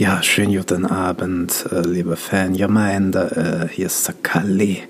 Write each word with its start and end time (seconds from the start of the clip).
Ja, 0.00 0.22
schönen 0.22 0.56
guten 0.56 0.86
Abend, 0.86 1.66
äh, 1.70 1.82
liebe 1.82 2.16
Fangemeinde. 2.16 3.68
Äh, 3.68 3.68
hier 3.68 3.84
ist 3.84 4.02
Sakali 4.02 4.82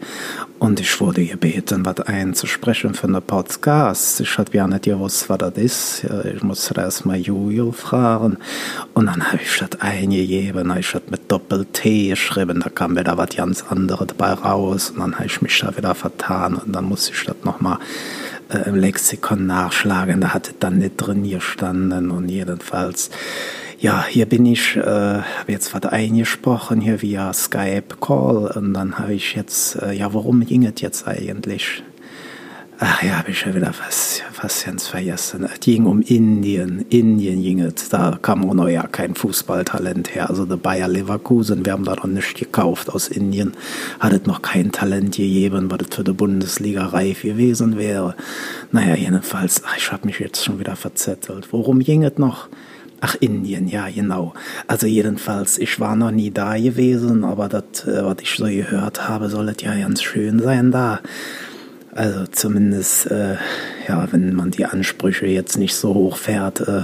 und 0.61 0.79
ich 0.79 1.01
wurde 1.01 1.25
gebeten, 1.25 1.85
was 1.85 1.99
einzusprechen 2.03 2.95
für 2.95 3.09
einen 3.09 3.21
Podcast. 3.21 4.21
Ich 4.21 4.39
hatte 4.39 4.57
ja 4.57 4.69
nicht 4.69 4.85
gewusst, 4.85 5.29
was 5.29 5.39
das 5.39 5.57
ist. 5.57 6.07
Ich 6.33 6.45
musste 6.45 6.81
erst 6.81 7.07
mal 7.07 7.17
Jojo 7.17 7.73
fragen 7.73 8.37
und 8.95 9.07
dann 9.07 9.33
habe 9.33 9.41
ich 9.43 9.59
das 9.59 9.81
eingegeben. 9.81 10.73
Ich 10.79 10.95
hatte 10.95 11.11
mit 11.11 11.29
Doppel-T 11.29 12.11
geschrieben, 12.11 12.61
da 12.61 12.71
kam 12.71 12.97
wieder 12.97 13.19
was 13.19 13.31
ganz 13.31 13.65
anderes 13.69 14.07
dabei 14.17 14.35
raus 14.35 14.91
und 14.91 15.01
dann 15.01 15.17
habe 15.17 15.27
ich 15.27 15.43
mich 15.43 15.59
da 15.59 15.77
wieder 15.77 15.97
vertan 15.97 16.55
und 16.55 16.73
dann 16.73 16.85
musste 16.85 17.15
ich 17.15 17.25
das 17.25 17.35
nochmal 17.43 17.79
äh, 18.49 18.59
im 18.69 18.77
Lexikon 18.77 19.45
nachschlagen. 19.45 20.21
Da 20.21 20.35
hatte 20.35 20.53
dann 20.61 20.79
nicht 20.79 20.99
drin 20.99 21.29
gestanden 21.29 22.13
und 22.13 22.29
jedenfalls 22.29 23.11
ja, 23.81 24.05
hier 24.07 24.27
bin 24.27 24.45
ich, 24.45 24.77
äh, 24.77 24.83
habe 24.83 25.53
jetzt 25.53 25.73
was 25.73 25.85
eingesprochen 25.87 26.83
hier 26.83 27.01
via 27.01 27.33
Skype 27.33 27.97
Call 27.99 28.53
und 28.55 28.75
dann 28.75 28.99
habe 28.99 29.15
ich 29.15 29.35
jetzt, 29.35 29.77
äh, 29.77 29.93
ja, 29.93 30.13
worum 30.13 30.45
ging 30.45 30.67
es 30.67 30.83
jetzt 30.83 31.09
eigentlich? 31.09 31.83
Ach 32.79 33.03
ja, 33.03 33.19
habe 33.19 33.31
ich 33.31 33.39
schon 33.39 33.55
wieder 33.55 33.73
fast, 33.73 34.23
fast 34.33 34.65
ganz 34.65 34.87
vergessen. 34.87 35.45
Es 35.45 35.61
ging 35.61 35.85
um 35.85 36.01
Indien. 36.01 36.87
Indien 36.89 37.43
ging 37.43 37.61
es. 37.61 37.91
Da 37.91 38.19
kam 38.23 38.49
auch 38.49 38.55
noch 38.55 38.69
ja 38.69 38.87
kein 38.87 39.15
Fußballtalent 39.15 40.15
her. 40.15 40.31
Also 40.31 40.47
der 40.47 40.57
Bayer 40.57 40.89
Leverkusen, 40.89 41.67
wir 41.67 41.73
haben 41.73 41.85
da 41.85 41.95
noch 41.95 42.07
nicht 42.07 42.39
gekauft 42.39 42.89
aus 42.89 43.09
Indien. 43.09 43.53
Hat 43.99 44.15
es 44.15 44.25
noch 44.25 44.41
kein 44.41 44.73
Talent 44.73 45.17
gegeben, 45.17 45.71
was 45.71 45.95
für 45.95 46.05
die 46.05 46.13
Bundesliga 46.13 46.87
reif 46.87 47.21
gewesen 47.21 47.77
wäre. 47.77 48.15
Naja, 48.73 48.95
jedenfalls, 48.95 49.63
ach, 49.67 49.77
ich 49.77 49.93
habe 49.93 50.07
mich 50.07 50.19
jetzt 50.19 50.43
schon 50.43 50.59
wieder 50.59 50.75
verzettelt. 50.75 51.49
Worum 51.51 51.81
ging 51.81 52.03
es 52.03 52.17
noch? 52.17 52.49
Ach, 53.03 53.17
Indien, 53.19 53.67
ja, 53.67 53.89
genau. 53.89 54.35
Also 54.67 54.87
jedenfalls, 54.87 55.59
ich 55.59 55.81
war 55.81 55.97
noch 55.97 56.11
nie 56.11 56.31
da 56.31 56.57
gewesen, 56.59 57.25
aber 57.25 57.49
das, 57.49 57.87
äh, 57.87 58.05
was 58.05 58.17
ich 58.21 58.35
so 58.37 58.45
gehört 58.45 59.09
habe, 59.09 59.31
soll 59.31 59.49
es 59.49 59.63
ja 59.63 59.75
ganz 59.75 60.03
schön 60.03 60.39
sein 60.39 60.71
da. 60.71 61.01
Also 61.93 62.27
zumindest, 62.27 63.11
äh, 63.11 63.37
ja, 63.89 64.07
wenn 64.13 64.35
man 64.35 64.51
die 64.51 64.67
Ansprüche 64.67 65.27
jetzt 65.27 65.57
nicht 65.57 65.75
so 65.75 65.95
hoch 65.95 66.19
fährt, 66.19 66.61
äh, 66.61 66.83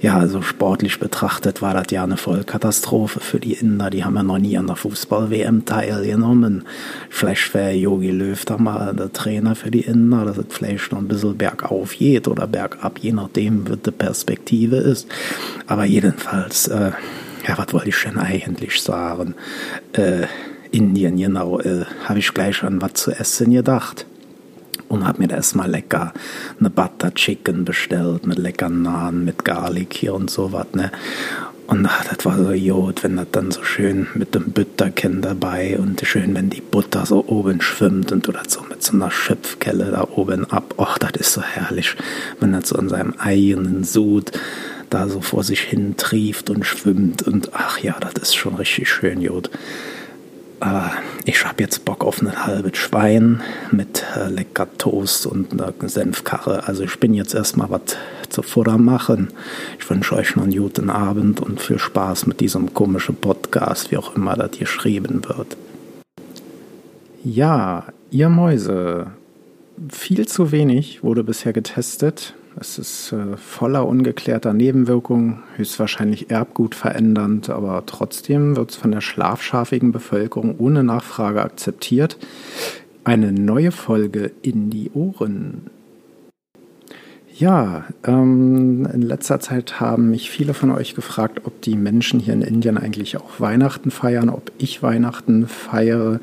ja, 0.00 0.18
also 0.18 0.42
sportlich 0.42 1.00
betrachtet 1.00 1.62
war 1.62 1.72
das 1.74 1.86
ja 1.90 2.04
eine 2.04 2.16
Vollkatastrophe 2.16 3.20
für 3.20 3.40
die 3.40 3.54
Inder. 3.54 3.90
Die 3.90 4.04
haben 4.04 4.16
ja 4.16 4.22
noch 4.22 4.38
nie 4.38 4.58
an 4.58 4.66
der 4.66 4.76
Fußball-WM 4.76 5.64
teilgenommen. 5.64 6.64
Vielleicht 7.08 7.54
wäre 7.54 7.72
Yogi 7.72 8.10
Löw 8.10 8.44
da 8.44 8.58
mal 8.58 8.94
der 8.94 9.12
Trainer 9.12 9.54
für 9.54 9.70
die 9.70 9.80
Inder, 9.80 10.24
dass 10.24 10.38
es 10.38 10.46
vielleicht 10.50 10.92
noch 10.92 10.98
ein 10.98 11.08
bisschen 11.08 11.38
bergauf 11.38 11.96
geht 11.96 12.28
oder 12.28 12.46
bergab, 12.46 12.98
je 12.98 13.12
nachdem, 13.12 13.68
wie 13.68 13.76
die 13.76 13.90
Perspektive 13.90 14.76
ist. 14.76 15.08
Aber 15.66 15.84
jedenfalls, 15.84 16.68
äh, 16.68 16.92
ja, 17.48 17.58
was 17.58 17.72
wollte 17.72 17.88
ich 17.88 18.02
denn 18.02 18.18
eigentlich 18.18 18.82
sagen? 18.82 19.34
Äh, 19.92 20.26
Indien, 20.72 21.16
genau, 21.16 21.60
äh, 21.60 21.84
habe 22.04 22.18
ich 22.18 22.34
gleich 22.34 22.62
an 22.62 22.82
was 22.82 22.94
zu 22.94 23.12
essen 23.12 23.52
gedacht 23.52 24.04
und 24.88 25.06
habe 25.06 25.22
mir 25.22 25.30
erstmal 25.30 25.70
lecker 25.70 26.12
eine 26.58 26.70
Butter 26.70 27.14
Chicken 27.14 27.64
bestellt 27.64 28.26
mit 28.26 28.38
leckeren 28.38 28.82
Naan, 28.82 29.24
mit 29.24 29.44
Garlic 29.44 29.94
hier 29.94 30.14
und 30.14 30.30
so 30.30 30.52
was, 30.52 30.66
ne? 30.74 30.90
Und 31.66 31.84
ach, 31.84 32.04
das 32.04 32.24
war 32.24 32.36
so 32.36 32.52
Jod, 32.52 33.02
wenn 33.02 33.16
das 33.16 33.26
dann 33.32 33.50
so 33.50 33.64
schön 33.64 34.06
mit 34.14 34.36
dem 34.36 34.52
Butterken 34.52 35.20
dabei 35.20 35.76
und 35.78 36.00
schön, 36.06 36.32
wenn 36.36 36.48
die 36.48 36.60
Butter 36.60 37.04
so 37.06 37.24
oben 37.26 37.60
schwimmt 37.60 38.12
und 38.12 38.26
du 38.26 38.30
das 38.30 38.52
so 38.52 38.60
mit 38.68 38.84
so 38.84 38.92
einer 38.92 39.10
Schöpfkelle 39.10 39.90
da 39.90 40.06
oben 40.14 40.48
ab. 40.48 40.74
Och, 40.78 40.96
das 40.98 41.12
ist 41.18 41.32
so 41.32 41.42
herrlich, 41.42 41.96
wenn 42.38 42.52
das 42.52 42.68
so 42.68 42.78
in 42.78 42.88
seinem 42.88 43.14
eigenen 43.18 43.82
Sud 43.82 44.30
da 44.90 45.08
so 45.08 45.20
vor 45.20 45.42
sich 45.42 45.60
hin 45.60 45.96
trieft 45.96 46.50
und 46.50 46.64
schwimmt 46.64 47.22
und 47.22 47.50
ach 47.52 47.80
ja, 47.80 47.96
das 47.98 48.22
ist 48.22 48.36
schon 48.36 48.54
richtig 48.54 48.88
schön, 48.88 49.20
Jod. 49.20 49.50
Äh, 50.60 50.88
ich 51.24 51.44
habe 51.44 51.62
jetzt 51.62 51.84
Bock 51.84 52.04
auf 52.04 52.20
ein 52.22 52.46
halbes 52.46 52.76
Schwein 52.78 53.42
mit 53.70 54.04
äh, 54.16 54.28
lecker 54.28 54.68
Toast 54.78 55.26
und 55.26 55.52
einer 55.52 55.72
Senfkarre. 55.88 56.66
Also 56.66 56.82
ich 56.82 56.98
bin 56.98 57.14
jetzt 57.14 57.34
erstmal 57.34 57.70
was 57.70 57.96
zu 58.28 58.42
Futter 58.42 58.78
machen. 58.78 59.28
Ich 59.78 59.88
wünsche 59.88 60.16
euch 60.16 60.36
noch 60.36 60.44
einen 60.44 60.56
guten 60.56 60.90
Abend 60.90 61.40
und 61.40 61.60
viel 61.60 61.78
Spaß 61.78 62.26
mit 62.26 62.40
diesem 62.40 62.74
komischen 62.74 63.16
Podcast, 63.16 63.90
wie 63.90 63.96
auch 63.96 64.16
immer 64.16 64.36
das 64.36 64.58
geschrieben 64.58 65.22
wird. 65.26 65.56
Ja, 67.24 67.86
ihr 68.10 68.28
Mäuse. 68.28 69.08
Viel 69.90 70.26
zu 70.26 70.52
wenig 70.52 71.02
wurde 71.02 71.22
bisher 71.22 71.52
getestet. 71.52 72.34
Es 72.58 72.78
ist 72.78 73.12
äh, 73.12 73.36
voller 73.36 73.86
ungeklärter 73.86 74.54
Nebenwirkungen, 74.54 75.42
höchstwahrscheinlich 75.56 76.30
Erbgut 76.30 76.74
verändernd, 76.74 77.50
aber 77.50 77.84
trotzdem 77.84 78.56
wird 78.56 78.70
es 78.70 78.76
von 78.76 78.92
der 78.92 79.02
schlafschafigen 79.02 79.92
Bevölkerung 79.92 80.56
ohne 80.58 80.82
Nachfrage 80.82 81.42
akzeptiert. 81.42 82.16
Eine 83.04 83.30
neue 83.30 83.72
Folge 83.72 84.32
in 84.42 84.70
die 84.70 84.90
Ohren. 84.94 85.70
Ja, 87.38 87.84
ähm, 88.04 88.88
in 88.90 89.02
letzter 89.02 89.38
Zeit 89.40 89.78
haben 89.78 90.08
mich 90.10 90.30
viele 90.30 90.54
von 90.54 90.70
euch 90.70 90.94
gefragt, 90.94 91.42
ob 91.44 91.60
die 91.60 91.76
Menschen 91.76 92.18
hier 92.18 92.32
in 92.32 92.40
Indien 92.40 92.78
eigentlich 92.78 93.18
auch 93.18 93.38
Weihnachten 93.38 93.90
feiern, 93.90 94.30
ob 94.30 94.50
ich 94.56 94.82
Weihnachten 94.82 95.46
feiere. 95.46 96.20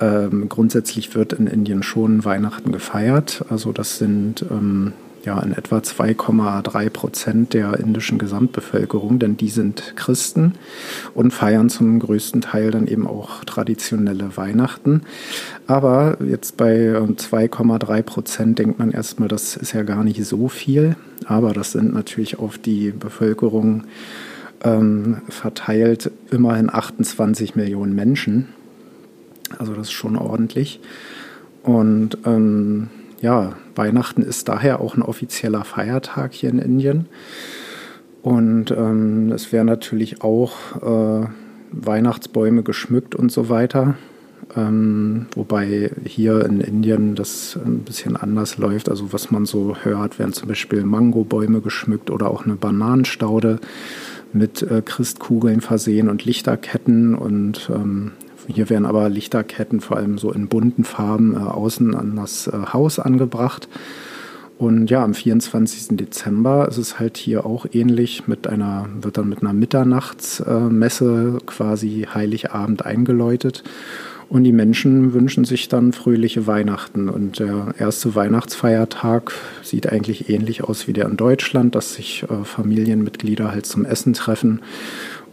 Ähm, 0.00 0.48
grundsätzlich 0.48 1.14
wird 1.14 1.32
in 1.34 1.46
Indien 1.46 1.84
schon 1.84 2.24
Weihnachten 2.24 2.72
gefeiert. 2.72 3.44
Also 3.48 3.70
das 3.70 3.98
sind 3.98 4.44
ähm, 4.50 4.92
ja, 5.24 5.38
in 5.40 5.52
etwa 5.52 5.78
2,3 5.78 6.90
Prozent 6.90 7.54
der 7.54 7.78
indischen 7.78 8.18
Gesamtbevölkerung, 8.18 9.18
denn 9.18 9.36
die 9.36 9.50
sind 9.50 9.94
Christen 9.96 10.54
und 11.14 11.32
feiern 11.32 11.68
zum 11.68 11.98
größten 11.98 12.40
Teil 12.40 12.70
dann 12.70 12.86
eben 12.86 13.06
auch 13.06 13.44
traditionelle 13.44 14.36
Weihnachten. 14.36 15.02
Aber 15.66 16.16
jetzt 16.26 16.56
bei 16.56 16.96
2,3 16.96 18.02
Prozent 18.02 18.58
denkt 18.58 18.78
man 18.78 18.92
erstmal, 18.92 19.28
das 19.28 19.56
ist 19.56 19.72
ja 19.72 19.82
gar 19.82 20.04
nicht 20.04 20.24
so 20.24 20.48
viel, 20.48 20.96
aber 21.26 21.52
das 21.52 21.72
sind 21.72 21.92
natürlich 21.92 22.38
auf 22.38 22.56
die 22.56 22.90
Bevölkerung 22.90 23.84
ähm, 24.62 25.22
verteilt 25.28 26.10
immerhin 26.30 26.72
28 26.72 27.56
Millionen 27.56 27.94
Menschen. 27.94 28.48
Also 29.58 29.74
das 29.74 29.88
ist 29.88 29.92
schon 29.92 30.16
ordentlich. 30.16 30.80
Und 31.62 32.18
ähm, 32.24 32.88
ja, 33.20 33.54
Weihnachten 33.74 34.22
ist 34.22 34.48
daher 34.48 34.80
auch 34.80 34.96
ein 34.96 35.02
offizieller 35.02 35.64
Feiertag 35.64 36.32
hier 36.32 36.50
in 36.50 36.58
Indien. 36.58 37.06
Und 38.22 38.70
ähm, 38.70 39.32
es 39.32 39.52
werden 39.52 39.66
natürlich 39.66 40.22
auch 40.22 40.52
äh, 40.82 41.26
Weihnachtsbäume 41.72 42.62
geschmückt 42.62 43.14
und 43.14 43.30
so 43.32 43.48
weiter. 43.48 43.94
Ähm, 44.56 45.26
wobei 45.34 45.90
hier 46.04 46.44
in 46.44 46.60
Indien 46.60 47.14
das 47.14 47.58
ein 47.64 47.80
bisschen 47.80 48.16
anders 48.16 48.58
läuft. 48.58 48.88
Also 48.88 49.12
was 49.12 49.30
man 49.30 49.46
so 49.46 49.76
hört, 49.82 50.18
werden 50.18 50.32
zum 50.32 50.48
Beispiel 50.48 50.84
Mangobäume 50.84 51.60
geschmückt 51.60 52.10
oder 52.10 52.30
auch 52.30 52.44
eine 52.44 52.56
Bananenstaude 52.56 53.60
mit 54.32 54.62
äh, 54.62 54.82
Christkugeln 54.84 55.60
versehen 55.60 56.08
und 56.08 56.24
Lichterketten 56.24 57.14
und 57.14 57.70
ähm, 57.72 58.12
hier 58.52 58.70
werden 58.70 58.86
aber 58.86 59.08
Lichterketten 59.08 59.80
vor 59.80 59.96
allem 59.96 60.18
so 60.18 60.32
in 60.32 60.48
bunten 60.48 60.84
Farben 60.84 61.34
äh, 61.34 61.38
außen 61.38 61.94
an 61.94 62.16
das 62.16 62.46
äh, 62.46 62.52
Haus 62.72 62.98
angebracht. 62.98 63.68
Und 64.58 64.90
ja, 64.90 65.02
am 65.02 65.14
24. 65.14 65.96
Dezember 65.96 66.68
ist 66.68 66.76
es 66.76 66.98
halt 66.98 67.16
hier 67.16 67.46
auch 67.46 67.64
ähnlich 67.72 68.28
mit 68.28 68.46
einer, 68.46 68.90
wird 69.00 69.16
dann 69.16 69.28
mit 69.28 69.40
einer 69.40 69.54
Mitternachtsmesse 69.54 71.38
äh, 71.38 71.44
quasi 71.46 72.06
Heiligabend 72.12 72.84
eingeläutet. 72.84 73.64
Und 74.28 74.44
die 74.44 74.52
Menschen 74.52 75.12
wünschen 75.12 75.44
sich 75.44 75.68
dann 75.68 75.92
fröhliche 75.92 76.46
Weihnachten. 76.46 77.08
Und 77.08 77.40
der 77.40 77.74
erste 77.78 78.14
Weihnachtsfeiertag 78.14 79.32
sieht 79.62 79.90
eigentlich 79.90 80.28
ähnlich 80.28 80.62
aus 80.62 80.86
wie 80.86 80.92
der 80.92 81.06
in 81.06 81.16
Deutschland, 81.16 81.74
dass 81.74 81.94
sich 81.94 82.24
äh, 82.24 82.44
Familienmitglieder 82.44 83.50
halt 83.50 83.64
zum 83.64 83.86
Essen 83.86 84.12
treffen 84.12 84.60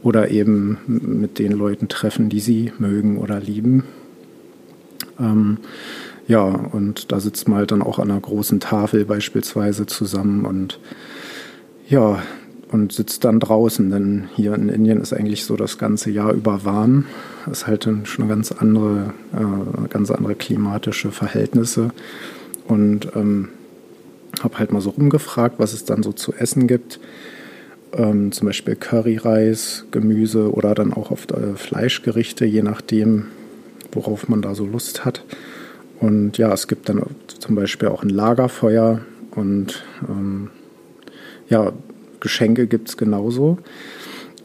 oder 0.07 0.31
eben 0.31 0.77
mit 0.87 1.37
den 1.37 1.51
Leuten 1.51 1.89
treffen, 1.89 2.29
die 2.29 2.39
sie 2.39 2.71
mögen 2.79 3.17
oder 3.17 3.41
lieben. 3.41 3.83
Ähm, 5.19 5.57
ja, 6.29 6.43
und 6.43 7.11
da 7.11 7.19
sitzt 7.19 7.49
man 7.49 7.57
halt 7.57 7.71
dann 7.71 7.81
auch 7.81 7.99
an 7.99 8.09
einer 8.09 8.21
großen 8.21 8.61
Tafel 8.61 9.03
beispielsweise 9.03 9.85
zusammen 9.85 10.45
und 10.45 10.79
ja, 11.89 12.23
und 12.71 12.93
sitzt 12.93 13.25
dann 13.25 13.41
draußen, 13.41 13.89
denn 13.89 14.29
hier 14.33 14.53
in 14.53 14.69
Indien 14.69 15.01
ist 15.01 15.11
eigentlich 15.11 15.43
so 15.43 15.57
das 15.57 15.77
ganze 15.77 16.09
Jahr 16.09 16.31
über 16.31 16.63
warm. 16.63 17.03
Das 17.45 17.59
ist 17.59 17.67
halt 17.67 17.83
schon 17.83 18.03
eine 18.17 18.27
ganz 18.27 18.53
andere, 18.53 19.13
äh, 19.33 19.87
ganz 19.89 20.09
andere 20.09 20.35
klimatische 20.35 21.11
Verhältnisse. 21.11 21.91
Und 22.65 23.09
ähm, 23.15 23.49
habe 24.41 24.59
halt 24.59 24.71
mal 24.71 24.81
so 24.81 24.91
rumgefragt, 24.91 25.59
was 25.59 25.73
es 25.73 25.83
dann 25.83 26.01
so 26.01 26.13
zu 26.13 26.33
essen 26.33 26.67
gibt 26.67 27.01
ähm, 27.97 28.31
zum 28.31 28.47
Beispiel 28.47 28.75
Curryreis, 28.75 29.85
Gemüse 29.91 30.53
oder 30.53 30.75
dann 30.75 30.93
auch 30.93 31.11
oft 31.11 31.31
äh, 31.31 31.55
Fleischgerichte, 31.55 32.45
je 32.45 32.61
nachdem, 32.61 33.25
worauf 33.91 34.29
man 34.29 34.41
da 34.41 34.55
so 34.55 34.65
Lust 34.65 35.05
hat. 35.05 35.23
Und 35.99 36.37
ja, 36.37 36.53
es 36.53 36.67
gibt 36.67 36.89
dann 36.89 37.01
zum 37.39 37.55
Beispiel 37.55 37.89
auch 37.89 38.03
ein 38.03 38.09
Lagerfeuer 38.09 39.01
und 39.31 39.83
ähm, 40.07 40.49
ja, 41.49 41.71
Geschenke 42.19 42.67
gibt 42.67 42.89
es 42.89 42.97
genauso. 42.97 43.57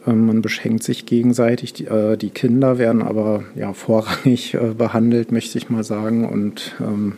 Ähm, 0.05 0.25
man 0.25 0.41
beschenkt 0.41 0.83
sich 0.83 1.05
gegenseitig. 1.05 1.73
Die, 1.73 1.85
äh, 1.85 2.17
die, 2.17 2.29
Kinder 2.29 2.77
werden 2.77 3.01
aber 3.01 3.43
ja 3.55 3.73
vorrangig 3.73 4.53
äh, 4.55 4.73
behandelt, 4.77 5.31
möchte 5.31 5.57
ich 5.57 5.69
mal 5.69 5.83
sagen. 5.83 6.27
Und 6.27 6.75
ähm, 6.79 7.13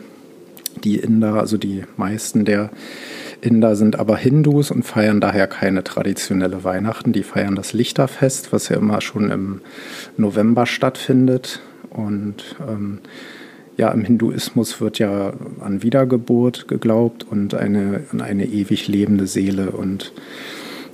die 0.84 0.96
Inder, 0.96 1.34
also 1.34 1.56
die 1.56 1.84
meisten 1.96 2.44
der 2.44 2.70
Inder 3.46 3.76
sind 3.76 3.98
aber 3.98 4.16
Hindus 4.16 4.72
und 4.72 4.82
feiern 4.82 5.20
daher 5.20 5.46
keine 5.46 5.84
traditionelle 5.84 6.64
Weihnachten. 6.64 7.12
Die 7.12 7.22
feiern 7.22 7.54
das 7.54 7.72
Lichterfest, 7.72 8.52
was 8.52 8.68
ja 8.68 8.76
immer 8.76 9.00
schon 9.00 9.30
im 9.30 9.60
November 10.16 10.66
stattfindet. 10.66 11.60
Und 11.90 12.56
ähm, 12.68 12.98
ja, 13.76 13.90
im 13.92 14.04
Hinduismus 14.04 14.80
wird 14.80 14.98
ja 14.98 15.32
an 15.60 15.82
Wiedergeburt 15.82 16.66
geglaubt 16.66 17.24
und 17.30 17.54
eine, 17.54 18.04
an 18.10 18.20
eine 18.20 18.46
ewig 18.46 18.88
lebende 18.88 19.28
Seele. 19.28 19.70
Und 19.70 20.12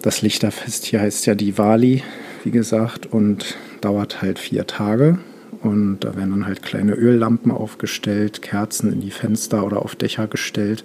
das 0.03 0.21
Lichterfest 0.21 0.85
hier 0.85 1.01
heißt 1.01 1.25
ja 1.25 1.35
Diwali, 1.35 2.03
wie 2.45 2.51
gesagt, 2.51 3.07
und 3.07 3.57
dauert 3.81 4.21
halt 4.21 4.39
vier 4.39 4.67
Tage. 4.67 5.19
Und 5.63 6.01
da 6.01 6.17
werden 6.17 6.31
dann 6.31 6.47
halt 6.47 6.63
kleine 6.63 6.93
Öllampen 6.93 7.51
aufgestellt, 7.51 8.43
Kerzen 8.43 8.93
in 8.93 9.01
die 9.01 9.11
Fenster 9.11 9.65
oder 9.65 9.81
auf 9.81 9.95
Dächer 9.95 10.27
gestellt. 10.27 10.85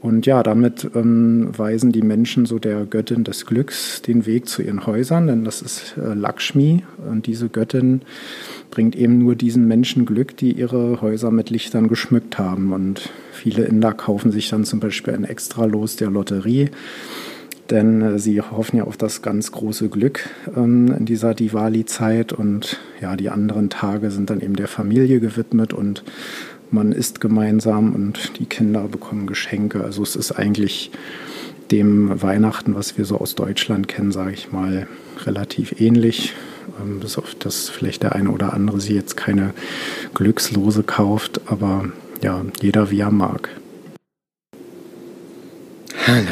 Und 0.00 0.26
ja, 0.26 0.42
damit 0.42 0.90
ähm, 0.94 1.48
weisen 1.56 1.90
die 1.90 2.02
Menschen 2.02 2.46
so 2.46 2.58
der 2.58 2.84
Göttin 2.84 3.24
des 3.24 3.46
Glücks 3.46 4.02
den 4.02 4.26
Weg 4.26 4.48
zu 4.48 4.62
ihren 4.62 4.86
Häusern, 4.86 5.26
denn 5.26 5.44
das 5.44 5.62
ist 5.62 5.96
äh, 5.96 6.14
Lakshmi. 6.14 6.84
Und 7.08 7.26
diese 7.26 7.48
Göttin 7.48 8.02
bringt 8.70 8.94
eben 8.94 9.18
nur 9.18 9.34
diesen 9.34 9.66
Menschen 9.66 10.04
Glück, 10.04 10.36
die 10.36 10.52
ihre 10.52 11.00
Häuser 11.00 11.30
mit 11.30 11.50
Lichtern 11.50 11.88
geschmückt 11.88 12.38
haben. 12.38 12.72
Und 12.72 13.10
viele 13.32 13.64
Inder 13.64 13.94
kaufen 13.94 14.30
sich 14.30 14.50
dann 14.50 14.64
zum 14.64 14.80
Beispiel 14.80 15.14
ein 15.14 15.24
Extralos 15.24 15.96
der 15.96 16.10
Lotterie 16.10 16.70
denn 17.70 18.02
äh, 18.02 18.18
sie 18.18 18.40
hoffen 18.40 18.76
ja 18.76 18.84
auf 18.84 18.96
das 18.96 19.22
ganz 19.22 19.52
große 19.52 19.88
Glück 19.88 20.28
ähm, 20.56 20.94
in 20.98 21.04
dieser 21.04 21.34
Diwali-Zeit 21.34 22.32
und 22.32 22.78
ja, 23.00 23.16
die 23.16 23.30
anderen 23.30 23.70
Tage 23.70 24.10
sind 24.10 24.30
dann 24.30 24.40
eben 24.40 24.56
der 24.56 24.68
Familie 24.68 25.20
gewidmet 25.20 25.72
und 25.72 26.04
man 26.70 26.92
isst 26.92 27.20
gemeinsam 27.20 27.94
und 27.94 28.38
die 28.38 28.46
Kinder 28.46 28.82
bekommen 28.88 29.26
Geschenke. 29.26 29.82
Also 29.82 30.02
es 30.02 30.16
ist 30.16 30.32
eigentlich 30.32 30.90
dem 31.70 32.22
Weihnachten, 32.22 32.74
was 32.74 32.96
wir 32.96 33.04
so 33.04 33.18
aus 33.18 33.34
Deutschland 33.34 33.88
kennen, 33.88 34.12
sage 34.12 34.32
ich 34.32 34.52
mal, 34.52 34.86
relativ 35.24 35.80
ähnlich. 35.80 36.34
Ähm, 36.80 37.00
bis 37.00 37.18
auf 37.18 37.34
das 37.34 37.68
vielleicht 37.68 38.02
der 38.02 38.14
eine 38.14 38.30
oder 38.30 38.52
andere 38.52 38.80
sie 38.80 38.94
jetzt 38.94 39.16
keine 39.16 39.54
Glückslose 40.14 40.82
kauft, 40.82 41.40
aber 41.46 41.90
ja, 42.22 42.44
jeder 42.60 42.90
wie 42.90 43.00
er 43.00 43.10
mag. 43.10 43.48
Hallo. 46.06 46.28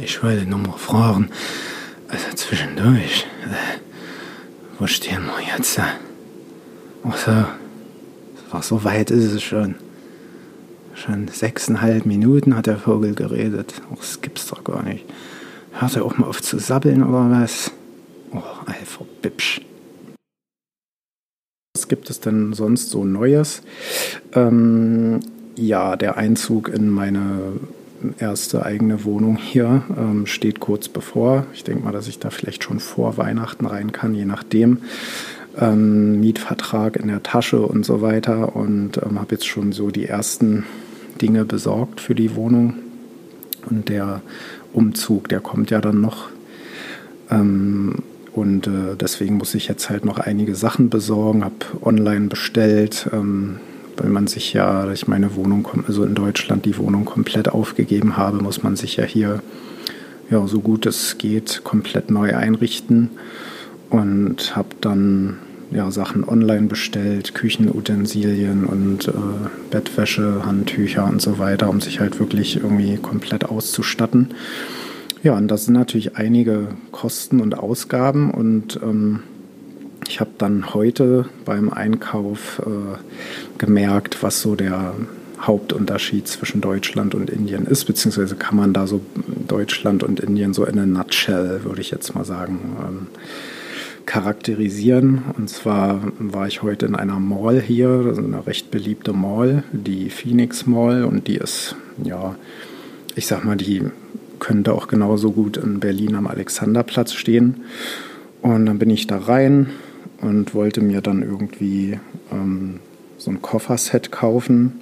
Ich 0.00 0.22
wollte 0.22 0.46
nur 0.46 0.60
mal 0.60 0.78
fragen, 0.78 1.28
also 2.06 2.24
zwischendurch, 2.34 3.26
äh, 3.44 3.78
wo 4.78 4.86
stehen 4.86 5.24
wir 5.24 5.54
jetzt? 5.54 5.80
Ach 7.04 7.16
so, 7.16 7.44
war 8.50 8.62
so 8.62 8.84
weit 8.84 9.10
ist 9.10 9.32
es 9.32 9.42
schon. 9.42 9.76
Schon 10.94 11.28
sechseinhalb 11.28 12.06
Minuten 12.06 12.56
hat 12.56 12.66
der 12.66 12.78
Vogel 12.78 13.14
geredet. 13.14 13.74
Ach, 13.92 13.96
das 13.98 14.20
gibt's 14.20 14.48
doch 14.48 14.64
gar 14.64 14.82
nicht. 14.82 15.04
Hört 15.72 15.96
er 15.96 16.04
auch 16.04 16.18
mal 16.18 16.26
auf 16.26 16.42
zu 16.42 16.58
sabbeln 16.58 17.02
oder 17.02 17.30
was? 17.30 17.70
Oh, 18.32 18.42
Alpha 18.66 19.04
Bipsch. 19.22 19.60
Was 21.74 21.86
gibt 21.86 22.10
es 22.10 22.20
denn 22.20 22.52
sonst 22.52 22.90
so 22.90 23.04
Neues? 23.04 23.62
Ähm, 24.32 25.20
ja, 25.54 25.96
der 25.96 26.16
Einzug 26.16 26.68
in 26.68 26.90
meine 26.90 27.52
erste 28.18 28.64
eigene 28.64 29.04
Wohnung 29.04 29.36
hier 29.36 29.82
ähm, 29.96 30.26
steht 30.26 30.60
kurz 30.60 30.88
bevor. 30.88 31.46
Ich 31.52 31.64
denke 31.64 31.84
mal, 31.84 31.92
dass 31.92 32.08
ich 32.08 32.18
da 32.18 32.30
vielleicht 32.30 32.64
schon 32.64 32.80
vor 32.80 33.16
Weihnachten 33.16 33.66
rein 33.66 33.92
kann, 33.92 34.14
je 34.14 34.24
nachdem. 34.24 34.78
Ähm, 35.60 36.20
Mietvertrag 36.20 36.96
in 36.96 37.08
der 37.08 37.22
Tasche 37.22 37.60
und 37.60 37.84
so 37.84 38.00
weiter 38.00 38.54
und 38.54 38.98
ähm, 38.98 39.18
habe 39.18 39.34
jetzt 39.34 39.46
schon 39.46 39.72
so 39.72 39.90
die 39.90 40.06
ersten 40.06 40.64
Dinge 41.20 41.44
besorgt 41.44 42.00
für 42.00 42.14
die 42.14 42.34
Wohnung. 42.36 42.74
Und 43.68 43.88
der 43.88 44.22
Umzug, 44.72 45.28
der 45.28 45.40
kommt 45.40 45.70
ja 45.70 45.80
dann 45.80 46.00
noch. 46.00 46.28
Ähm, 47.30 47.96
und 48.32 48.66
äh, 48.66 48.94
deswegen 48.98 49.36
muss 49.36 49.54
ich 49.54 49.68
jetzt 49.68 49.90
halt 49.90 50.04
noch 50.04 50.18
einige 50.18 50.54
Sachen 50.54 50.90
besorgen, 50.90 51.44
habe 51.44 51.56
online 51.82 52.28
bestellt, 52.28 53.08
ähm, 53.12 53.58
weil 53.96 54.10
man 54.10 54.28
sich 54.28 54.52
ja, 54.52 54.86
dass 54.86 55.00
ich 55.00 55.08
meine 55.08 55.34
Wohnung, 55.34 55.68
also 55.88 56.04
in 56.04 56.14
Deutschland 56.14 56.64
die 56.64 56.78
Wohnung 56.78 57.04
komplett 57.04 57.48
aufgegeben 57.48 58.16
habe, 58.16 58.38
muss 58.38 58.62
man 58.62 58.76
sich 58.76 58.96
ja 58.96 59.04
hier 59.04 59.42
ja, 60.30 60.46
so 60.46 60.60
gut 60.60 60.86
es 60.86 61.18
geht 61.18 61.62
komplett 61.64 62.10
neu 62.10 62.36
einrichten 62.36 63.10
und 63.90 64.54
habe 64.54 64.68
dann 64.80 65.38
ja, 65.70 65.90
Sachen 65.90 66.26
online 66.26 66.66
bestellt, 66.66 67.34
Küchenutensilien 67.34 68.64
und 68.64 69.08
äh, 69.08 69.12
Bettwäsche, 69.70 70.44
Handtücher 70.44 71.06
und 71.06 71.20
so 71.20 71.38
weiter, 71.38 71.68
um 71.68 71.80
sich 71.80 72.00
halt 72.00 72.18
wirklich 72.18 72.56
irgendwie 72.56 72.96
komplett 72.96 73.44
auszustatten. 73.44 74.34
Ja, 75.22 75.36
und 75.36 75.48
das 75.48 75.64
sind 75.64 75.74
natürlich 75.74 76.16
einige 76.16 76.68
Kosten 76.92 77.40
und 77.40 77.58
Ausgaben 77.58 78.30
und 78.30 78.78
ähm, 78.82 79.20
ich 80.06 80.20
habe 80.20 80.30
dann 80.38 80.72
heute 80.74 81.26
beim 81.44 81.70
Einkauf 81.70 82.62
äh, 82.64 83.58
gemerkt, 83.58 84.22
was 84.22 84.40
so 84.40 84.54
der 84.54 84.94
Hauptunterschied 85.40 86.26
zwischen 86.26 86.60
Deutschland 86.60 87.14
und 87.14 87.30
Indien 87.30 87.66
ist, 87.66 87.84
beziehungsweise 87.84 88.36
kann 88.36 88.56
man 88.56 88.72
da 88.72 88.86
so 88.86 89.00
Deutschland 89.46 90.02
und 90.02 90.20
Indien 90.20 90.54
so 90.54 90.64
in 90.64 90.78
a 90.78 90.86
nutshell, 90.86 91.64
würde 91.64 91.80
ich 91.80 91.90
jetzt 91.90 92.14
mal 92.14 92.24
sagen, 92.24 92.76
ähm, 92.80 93.06
charakterisieren. 94.08 95.22
Und 95.36 95.50
zwar 95.50 96.00
war 96.18 96.48
ich 96.48 96.62
heute 96.62 96.86
in 96.86 96.94
einer 96.94 97.20
Mall 97.20 97.60
hier, 97.60 98.06
ist 98.10 98.18
eine 98.18 98.46
recht 98.46 98.70
beliebte 98.70 99.12
Mall, 99.12 99.64
die 99.72 100.08
Phoenix 100.08 100.66
Mall, 100.66 101.04
und 101.04 101.28
die 101.28 101.36
ist, 101.36 101.76
ja, 102.02 102.34
ich 103.14 103.26
sag 103.26 103.44
mal, 103.44 103.56
die 103.56 103.82
könnte 104.38 104.72
auch 104.72 104.88
genauso 104.88 105.32
gut 105.32 105.58
in 105.58 105.78
Berlin 105.78 106.14
am 106.14 106.26
Alexanderplatz 106.26 107.12
stehen. 107.12 107.64
Und 108.40 108.66
dann 108.66 108.78
bin 108.78 108.90
ich 108.90 109.06
da 109.06 109.18
rein, 109.18 109.68
und 110.20 110.54
wollte 110.54 110.80
mir 110.80 111.00
dann 111.00 111.22
irgendwie 111.22 111.98
ähm, 112.32 112.80
so 113.18 113.30
ein 113.30 113.42
Kofferset 113.42 114.10
kaufen. 114.10 114.80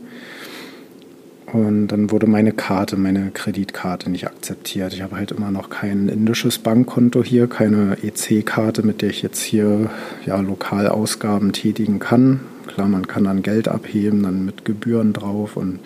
Und 1.53 1.89
dann 1.89 2.11
wurde 2.11 2.27
meine 2.27 2.53
Karte, 2.53 2.97
meine 2.97 3.31
Kreditkarte 3.31 4.11
nicht 4.11 4.27
akzeptiert. 4.27 4.93
Ich 4.93 5.03
habe 5.03 5.17
halt 5.17 5.31
immer 5.31 5.53
noch 5.53 5.71
kein 5.71 6.09
indisches 6.09 6.59
Bankkonto 6.59 7.23
hier, 7.23 7.47
keine 7.47 7.97
EC-Karte, 8.03 8.83
mit 8.83 9.01
der 9.01 9.11
ich 9.11 9.23
jetzt 9.23 9.43
hier 9.43 9.89
ja, 10.27 10.41
lokal 10.41 10.89
Ausgaben 10.89 11.53
tätigen 11.53 12.01
kann. 12.01 12.41
Klar, 12.67 12.89
man 12.89 13.07
kann 13.07 13.25
dann 13.25 13.43
Geld 13.43 13.69
abheben, 13.69 14.25
dann 14.25 14.45
mit 14.45 14.65
Gebühren 14.65 15.13
drauf 15.13 15.57
und 15.57 15.79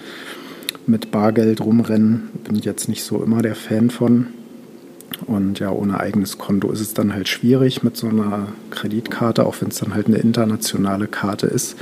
mit 0.87 1.11
Bargeld 1.11 1.61
rumrennen. 1.61 2.31
Bin 2.45 2.57
ich 2.57 2.64
jetzt 2.64 2.88
nicht 2.88 3.05
so 3.05 3.23
immer 3.23 3.43
der 3.43 3.55
Fan 3.55 3.90
von. 3.90 4.29
Und 5.26 5.59
ja, 5.59 5.71
ohne 5.71 6.00
eigenes 6.00 6.38
Konto 6.38 6.71
ist 6.71 6.81
es 6.81 6.95
dann 6.95 7.12
halt 7.12 7.29
schwierig 7.29 7.83
mit 7.83 7.97
so 7.97 8.09
einer 8.09 8.49
Kreditkarte, 8.71 9.45
auch 9.45 9.57
wenn 9.61 9.69
es 9.69 9.79
dann 9.79 9.95
halt 9.95 10.07
eine 10.07 10.17
internationale 10.17 11.07
Karte 11.07 11.47
ist, 11.47 11.76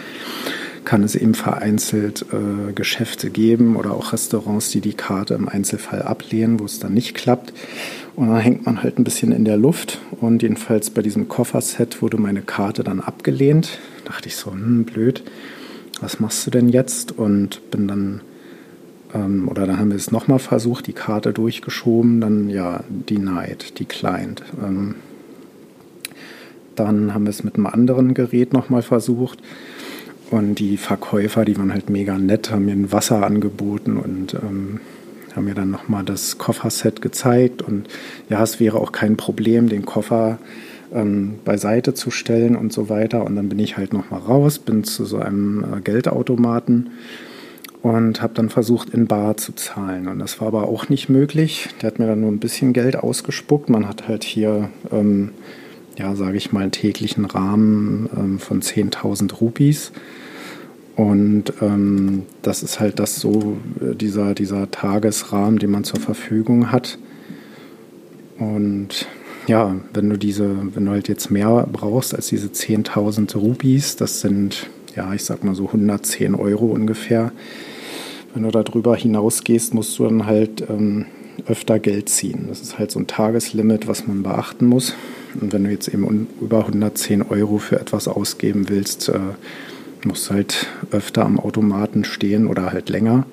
kann 0.88 1.02
es 1.02 1.14
eben 1.14 1.34
vereinzelt 1.34 2.24
äh, 2.32 2.72
Geschäfte 2.72 3.28
geben 3.28 3.76
oder 3.76 3.92
auch 3.92 4.14
Restaurants, 4.14 4.70
die 4.70 4.80
die 4.80 4.94
Karte 4.94 5.34
im 5.34 5.46
Einzelfall 5.46 6.00
ablehnen, 6.00 6.58
wo 6.58 6.64
es 6.64 6.78
dann 6.78 6.94
nicht 6.94 7.14
klappt. 7.14 7.52
Und 8.16 8.28
dann 8.28 8.38
hängt 8.38 8.64
man 8.64 8.82
halt 8.82 8.98
ein 8.98 9.04
bisschen 9.04 9.30
in 9.30 9.44
der 9.44 9.58
Luft. 9.58 9.98
Und 10.18 10.42
jedenfalls 10.42 10.88
bei 10.88 11.02
diesem 11.02 11.28
Kofferset 11.28 12.00
wurde 12.00 12.16
meine 12.16 12.40
Karte 12.40 12.84
dann 12.84 13.00
abgelehnt. 13.00 13.78
Da 14.06 14.12
dachte 14.12 14.28
ich 14.28 14.36
so, 14.36 14.50
hm, 14.50 14.86
blöd, 14.86 15.24
was 16.00 16.20
machst 16.20 16.46
du 16.46 16.50
denn 16.50 16.70
jetzt? 16.70 17.12
Und 17.12 17.70
bin 17.70 17.86
dann 17.86 18.22
ähm, 19.12 19.46
oder 19.46 19.66
dann 19.66 19.78
haben 19.78 19.90
wir 19.90 19.96
es 19.96 20.10
nochmal 20.10 20.38
versucht, 20.38 20.86
die 20.86 20.94
Karte 20.94 21.34
durchgeschoben, 21.34 22.22
dann 22.22 22.48
ja, 22.48 22.82
denied, 22.88 23.78
declined. 23.78 24.42
Ähm, 24.64 24.94
dann 26.76 27.12
haben 27.12 27.24
wir 27.24 27.30
es 27.30 27.44
mit 27.44 27.56
einem 27.56 27.66
anderen 27.66 28.14
Gerät 28.14 28.54
nochmal 28.54 28.80
versucht. 28.80 29.42
Und 30.30 30.56
die 30.56 30.76
Verkäufer, 30.76 31.44
die 31.44 31.56
waren 31.56 31.72
halt 31.72 31.88
mega 31.88 32.18
nett, 32.18 32.50
haben 32.50 32.66
mir 32.66 32.72
ein 32.72 32.92
Wasser 32.92 33.24
angeboten 33.24 33.96
und 33.96 34.34
ähm, 34.34 34.80
haben 35.34 35.44
mir 35.44 35.54
dann 35.54 35.70
nochmal 35.70 36.04
das 36.04 36.36
Kofferset 36.36 37.00
gezeigt. 37.00 37.62
Und 37.62 37.88
ja, 38.28 38.42
es 38.42 38.60
wäre 38.60 38.78
auch 38.78 38.92
kein 38.92 39.16
Problem, 39.16 39.68
den 39.68 39.86
Koffer 39.86 40.38
ähm, 40.92 41.38
beiseite 41.44 41.94
zu 41.94 42.10
stellen 42.10 42.56
und 42.56 42.72
so 42.72 42.88
weiter. 42.88 43.24
Und 43.24 43.36
dann 43.36 43.48
bin 43.48 43.58
ich 43.58 43.76
halt 43.76 43.92
nochmal 43.92 44.20
raus, 44.20 44.58
bin 44.58 44.84
zu 44.84 45.04
so 45.04 45.18
einem 45.18 45.64
äh, 45.64 45.80
Geldautomaten 45.80 46.90
und 47.82 48.20
habe 48.20 48.34
dann 48.34 48.50
versucht, 48.50 48.90
in 48.90 49.06
Bar 49.06 49.36
zu 49.36 49.52
zahlen. 49.52 50.08
Und 50.08 50.18
das 50.18 50.40
war 50.40 50.48
aber 50.48 50.68
auch 50.68 50.88
nicht 50.88 51.08
möglich. 51.08 51.68
Der 51.80 51.88
hat 51.88 51.98
mir 51.98 52.06
dann 52.06 52.20
nur 52.20 52.30
ein 52.30 52.40
bisschen 52.40 52.72
Geld 52.72 52.96
ausgespuckt. 52.96 53.70
Man 53.70 53.88
hat 53.88 54.08
halt 54.08 54.24
hier, 54.24 54.70
ähm, 54.90 55.30
ja, 55.98 56.14
sage 56.14 56.36
ich 56.36 56.52
mal, 56.52 56.70
täglichen 56.70 57.24
Rahmen 57.24 58.08
ähm, 58.16 58.38
von 58.38 58.62
10.000 58.62 59.34
Rupees. 59.40 59.92
Und 60.96 61.52
ähm, 61.60 62.22
das 62.42 62.62
ist 62.62 62.80
halt 62.80 62.98
das 62.98 63.20
so, 63.20 63.58
äh, 63.80 63.94
dieser, 63.94 64.34
dieser 64.34 64.70
Tagesrahmen, 64.70 65.58
den 65.58 65.70
man 65.70 65.84
zur 65.84 66.00
Verfügung 66.00 66.72
hat. 66.72 66.98
Und 68.38 69.06
ja, 69.48 69.76
wenn 69.92 70.10
du 70.10 70.16
diese, 70.16 70.74
wenn 70.74 70.84
du 70.84 70.92
halt 70.92 71.08
jetzt 71.08 71.30
mehr 71.30 71.68
brauchst 71.72 72.14
als 72.14 72.28
diese 72.28 72.48
10.000 72.48 73.36
Rupees, 73.36 73.96
das 73.96 74.20
sind, 74.20 74.68
ja, 74.94 75.12
ich 75.14 75.24
sag 75.24 75.42
mal 75.42 75.54
so 75.54 75.66
110 75.66 76.34
Euro 76.34 76.66
ungefähr. 76.66 77.32
Wenn 78.34 78.42
du 78.44 78.50
darüber 78.50 78.94
hinausgehst, 78.94 79.74
musst 79.74 79.98
du 79.98 80.04
dann 80.04 80.26
halt 80.26 80.64
ähm, 80.68 81.06
öfter 81.46 81.78
Geld 81.78 82.08
ziehen. 82.08 82.46
Das 82.48 82.60
ist 82.60 82.78
halt 82.78 82.90
so 82.90 82.98
ein 82.98 83.06
Tageslimit, 83.06 83.88
was 83.88 84.06
man 84.06 84.22
beachten 84.22 84.66
muss. 84.66 84.94
Und 85.40 85.52
wenn 85.52 85.64
du 85.64 85.70
jetzt 85.70 85.88
eben 85.88 86.28
über 86.40 86.60
110 86.60 87.22
Euro 87.22 87.58
für 87.58 87.80
etwas 87.80 88.08
ausgeben 88.08 88.68
willst, 88.68 89.08
äh, 89.08 89.18
musst 90.04 90.28
du 90.28 90.34
halt 90.34 90.66
öfter 90.90 91.24
am 91.24 91.38
Automaten 91.38 92.04
stehen 92.04 92.46
oder 92.46 92.72
halt 92.72 92.88
länger. 92.88 93.26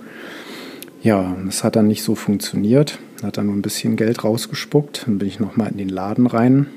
Ja, 1.02 1.36
das 1.46 1.64
hat 1.64 1.76
dann 1.76 1.88
nicht 1.88 2.04
so 2.04 2.16
funktioniert. 2.16 3.00
Hat 3.22 3.38
dann 3.38 3.48
nur 3.48 3.56
ein 3.56 3.62
bisschen 3.62 3.96
Geld 3.96 4.24
rausgespuckt. 4.24 5.04
Dann 5.06 5.20
bin 5.20 5.28
ich 5.28 5.40
nochmal 5.40 5.72
in 5.72 5.78
den 5.78 5.90
Laden 5.90 6.26
rein. 6.26 6.68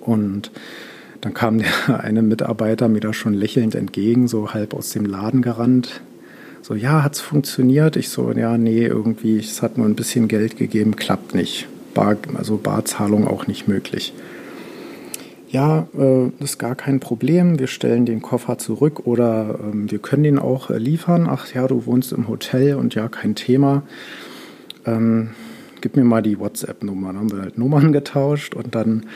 Und 0.00 0.50
dann 1.20 1.34
kam 1.34 1.58
der 1.58 1.70
eine 2.02 2.22
Mitarbeiter 2.22 2.88
mir 2.88 3.00
da 3.00 3.12
schon 3.12 3.34
lächelnd 3.34 3.74
entgegen, 3.74 4.28
so 4.28 4.54
halb 4.54 4.74
aus 4.74 4.90
dem 4.90 5.04
Laden 5.04 5.42
gerannt. 5.42 6.00
So, 6.66 6.74
ja, 6.74 7.04
hat's 7.04 7.20
funktioniert? 7.20 7.94
Ich 7.94 8.08
so, 8.08 8.32
ja, 8.32 8.58
nee, 8.58 8.84
irgendwie, 8.84 9.38
es 9.38 9.62
hat 9.62 9.78
nur 9.78 9.86
ein 9.86 9.94
bisschen 9.94 10.26
Geld 10.26 10.56
gegeben, 10.56 10.96
klappt 10.96 11.32
nicht. 11.32 11.68
Bar, 11.94 12.16
also 12.34 12.56
Barzahlung 12.56 13.28
auch 13.28 13.46
nicht 13.46 13.68
möglich. 13.68 14.12
Ja, 15.48 15.86
äh, 15.96 16.26
ist 16.42 16.58
gar 16.58 16.74
kein 16.74 16.98
Problem. 16.98 17.60
Wir 17.60 17.68
stellen 17.68 18.04
den 18.04 18.20
Koffer 18.20 18.58
zurück 18.58 19.06
oder 19.06 19.60
ähm, 19.62 19.88
wir 19.88 20.00
können 20.00 20.24
den 20.24 20.40
auch 20.40 20.68
äh, 20.70 20.78
liefern. 20.78 21.28
Ach 21.30 21.46
ja, 21.54 21.68
du 21.68 21.86
wohnst 21.86 22.10
im 22.10 22.26
Hotel 22.26 22.74
und 22.74 22.96
ja, 22.96 23.06
kein 23.06 23.36
Thema. 23.36 23.84
Ähm, 24.86 25.28
gib 25.82 25.94
mir 25.94 26.02
mal 26.02 26.20
die 26.20 26.40
WhatsApp-Nummer. 26.40 27.12
Dann 27.12 27.18
haben 27.18 27.30
wir 27.30 27.42
halt 27.42 27.58
Nummern 27.58 27.92
getauscht 27.92 28.56
und 28.56 28.74
dann 28.74 29.06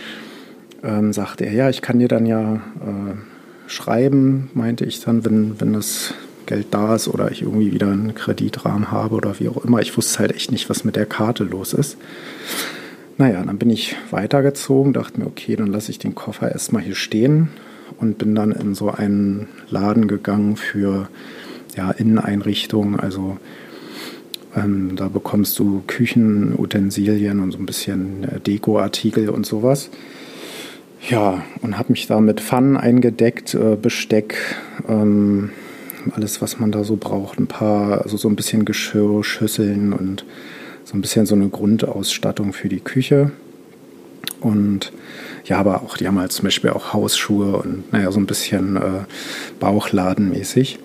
ähm, 0.85 1.12
sagte 1.12 1.47
er, 1.47 1.52
ja, 1.52 1.69
ich 1.69 1.83
kann 1.83 1.99
dir 1.99 2.07
dann 2.07 2.26
ja 2.26 2.54
äh, 2.54 3.16
schreiben, 3.66 4.50
meinte 4.54 4.85
ich 4.85 5.00
dann, 5.00 5.25
wenn, 5.25 5.61
wenn 5.61 5.73
das 5.73 6.14
Geld 6.50 6.66
da 6.73 6.97
ist 6.97 7.07
oder 7.07 7.30
ich 7.30 7.42
irgendwie 7.42 7.73
wieder 7.73 7.87
einen 7.87 8.12
Kreditrahmen 8.12 8.90
habe 8.90 9.14
oder 9.14 9.38
wie 9.38 9.49
auch 9.49 9.64
immer. 9.64 9.80
Ich 9.80 9.97
wusste 9.97 10.19
halt 10.19 10.35
echt 10.35 10.50
nicht, 10.50 10.69
was 10.69 10.83
mit 10.83 10.97
der 10.97 11.07
Karte 11.07 11.45
los 11.45 11.73
ist. 11.73 11.97
Naja, 13.19 13.40
dann 13.45 13.57
bin 13.57 13.71
ich 13.71 13.95
weitergezogen, 14.11 14.92
dachte 14.92 15.21
mir, 15.21 15.26
okay, 15.26 15.54
dann 15.54 15.69
lasse 15.69 15.92
ich 15.92 16.00
den 16.00 16.16
Koffer 16.16 16.50
erstmal 16.50 16.83
hier 16.83 16.97
stehen 16.97 17.50
und 17.99 18.19
bin 18.19 18.35
dann 18.35 18.50
in 18.50 18.75
so 18.75 18.90
einen 18.90 19.47
Laden 19.69 20.09
gegangen 20.09 20.57
für 20.57 21.09
ja, 21.76 21.92
Inneneinrichtungen. 21.92 22.99
Also 22.99 23.37
ähm, 24.57 24.97
da 24.97 25.07
bekommst 25.07 25.57
du 25.61 25.85
Küchenutensilien 25.87 27.38
und 27.38 27.52
so 27.52 27.59
ein 27.59 27.66
bisschen 27.66 28.25
äh, 28.25 28.40
Dekoartikel 28.40 29.28
und 29.28 29.47
sowas. 29.47 29.88
Ja, 31.09 31.45
und 31.62 31.78
habe 31.78 31.92
mich 31.92 32.09
da 32.09 32.21
mit 32.21 32.40
Pfannen 32.40 32.76
eingedeckt, 32.76 33.54
äh, 33.54 33.76
Besteck, 33.80 34.35
ähm, 34.88 35.50
alles, 36.14 36.40
was 36.42 36.59
man 36.59 36.73
da 36.73 36.85
so 36.85 36.97
braucht. 36.97 37.38
Ein 37.38 37.47
paar, 37.47 38.02
also 38.02 38.16
so 38.16 38.28
ein 38.28 38.37
bisschen 38.37 38.64
Geschirr, 38.64 39.23
Schüsseln 39.25 39.92
und 39.92 40.25
so 40.85 40.97
ein 40.97 41.00
bisschen 41.00 41.26
so 41.26 41.35
eine 41.35 41.49
Grundausstattung 41.49 42.52
für 42.52 42.69
die 42.69 42.80
Küche. 42.80 43.30
Und 44.40 44.92
ja, 45.45 45.59
aber 45.59 45.83
auch, 45.83 45.97
die 45.97 46.07
haben 46.07 46.19
halt 46.19 46.33
zum 46.33 46.45
Beispiel 46.45 46.71
auch 46.71 46.92
Hausschuhe 46.92 47.57
und 47.57 47.92
naja, 47.92 48.11
so 48.11 48.21
ein 48.21 48.26
bisschen 48.26 48.76
äh, 48.76 49.04
Bauchladenmäßig. 49.59 50.78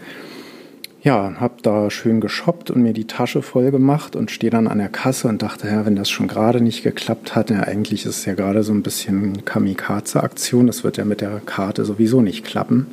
Ja, 1.02 1.36
hab 1.40 1.62
da 1.62 1.92
schön 1.92 2.20
geshoppt 2.20 2.72
und 2.72 2.82
mir 2.82 2.94
die 2.94 3.06
Tasche 3.06 3.44
voll 3.44 3.70
gemacht 3.70 4.16
und 4.16 4.32
stehe 4.32 4.50
dann 4.50 4.68
an 4.68 4.80
der 4.80 4.90
Kasse 4.90 5.28
und 5.28 5.44
dachte, 5.44 5.68
ja, 5.68 5.86
wenn 5.86 5.96
das 5.96 6.10
schon 6.10 6.28
gerade 6.28 6.62
nicht 6.62 6.82
geklappt 6.82 7.36
hat, 7.36 7.52
ja, 7.52 7.60
eigentlich 7.60 8.08
ist 8.08 8.18
es 8.18 8.26
ja 8.26 8.34
gerade 8.34 8.64
so 8.64 8.74
ein 8.74 8.82
bisschen 8.82 9.46
Kamikaze-Aktion, 9.46 10.66
das 10.66 10.84
wird 10.84 10.98
ja 10.98 11.06
mit 11.06 11.22
der 11.22 11.42
Karte 11.46 11.86
sowieso 11.86 12.22
nicht 12.22 12.44
klappen. 12.44 12.88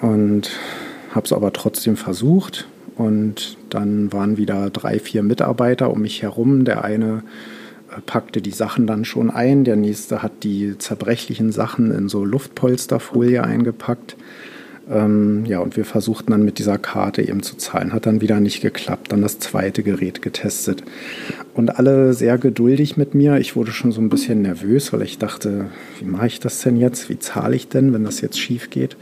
Und 0.00 0.50
habe 1.14 1.26
es 1.26 1.32
aber 1.32 1.52
trotzdem 1.52 1.96
versucht 1.96 2.66
und 2.96 3.56
dann 3.70 4.12
waren 4.12 4.36
wieder 4.36 4.70
drei, 4.70 4.98
vier 4.98 5.22
Mitarbeiter 5.22 5.90
um 5.90 6.02
mich 6.02 6.22
herum. 6.22 6.64
Der 6.64 6.84
eine 6.84 7.22
äh, 7.90 8.00
packte 8.04 8.42
die 8.42 8.50
Sachen 8.50 8.86
dann 8.86 9.04
schon 9.04 9.30
ein, 9.30 9.64
der 9.64 9.76
nächste 9.76 10.22
hat 10.22 10.42
die 10.42 10.76
zerbrechlichen 10.78 11.52
Sachen 11.52 11.92
in 11.92 12.08
so 12.08 12.24
Luftpolsterfolie 12.24 13.42
eingepackt. 13.42 14.16
Ähm, 14.90 15.44
ja, 15.46 15.60
und 15.60 15.76
wir 15.76 15.84
versuchten 15.84 16.32
dann 16.32 16.44
mit 16.44 16.58
dieser 16.58 16.76
Karte 16.76 17.22
eben 17.22 17.42
zu 17.42 17.56
zahlen. 17.56 17.92
Hat 17.92 18.06
dann 18.06 18.20
wieder 18.20 18.40
nicht 18.40 18.60
geklappt. 18.60 19.12
Dann 19.12 19.22
das 19.22 19.38
zweite 19.38 19.84
Gerät 19.84 20.20
getestet. 20.20 20.82
Und 21.54 21.78
alle 21.78 22.12
sehr 22.12 22.38
geduldig 22.38 22.96
mit 22.96 23.14
mir. 23.14 23.38
Ich 23.38 23.54
wurde 23.54 23.70
schon 23.70 23.92
so 23.92 24.00
ein 24.00 24.08
bisschen 24.08 24.42
nervös, 24.42 24.92
weil 24.92 25.02
ich 25.02 25.18
dachte, 25.18 25.66
wie 26.00 26.06
mache 26.06 26.26
ich 26.26 26.40
das 26.40 26.60
denn 26.62 26.76
jetzt? 26.76 27.08
Wie 27.08 27.20
zahle 27.20 27.54
ich 27.54 27.68
denn, 27.68 27.92
wenn 27.92 28.04
das 28.04 28.20
jetzt 28.20 28.40
schief 28.40 28.70
geht? 28.70 28.96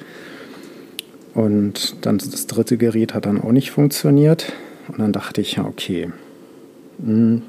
Und 1.38 2.04
dann 2.04 2.18
das 2.18 2.48
dritte 2.48 2.76
Gerät 2.76 3.14
hat 3.14 3.24
dann 3.24 3.40
auch 3.40 3.52
nicht 3.52 3.70
funktioniert. 3.70 4.52
Und 4.88 4.98
dann 4.98 5.12
dachte 5.12 5.40
ich, 5.40 5.52
ja, 5.52 5.64
okay, 5.66 6.10
hm, 7.00 7.42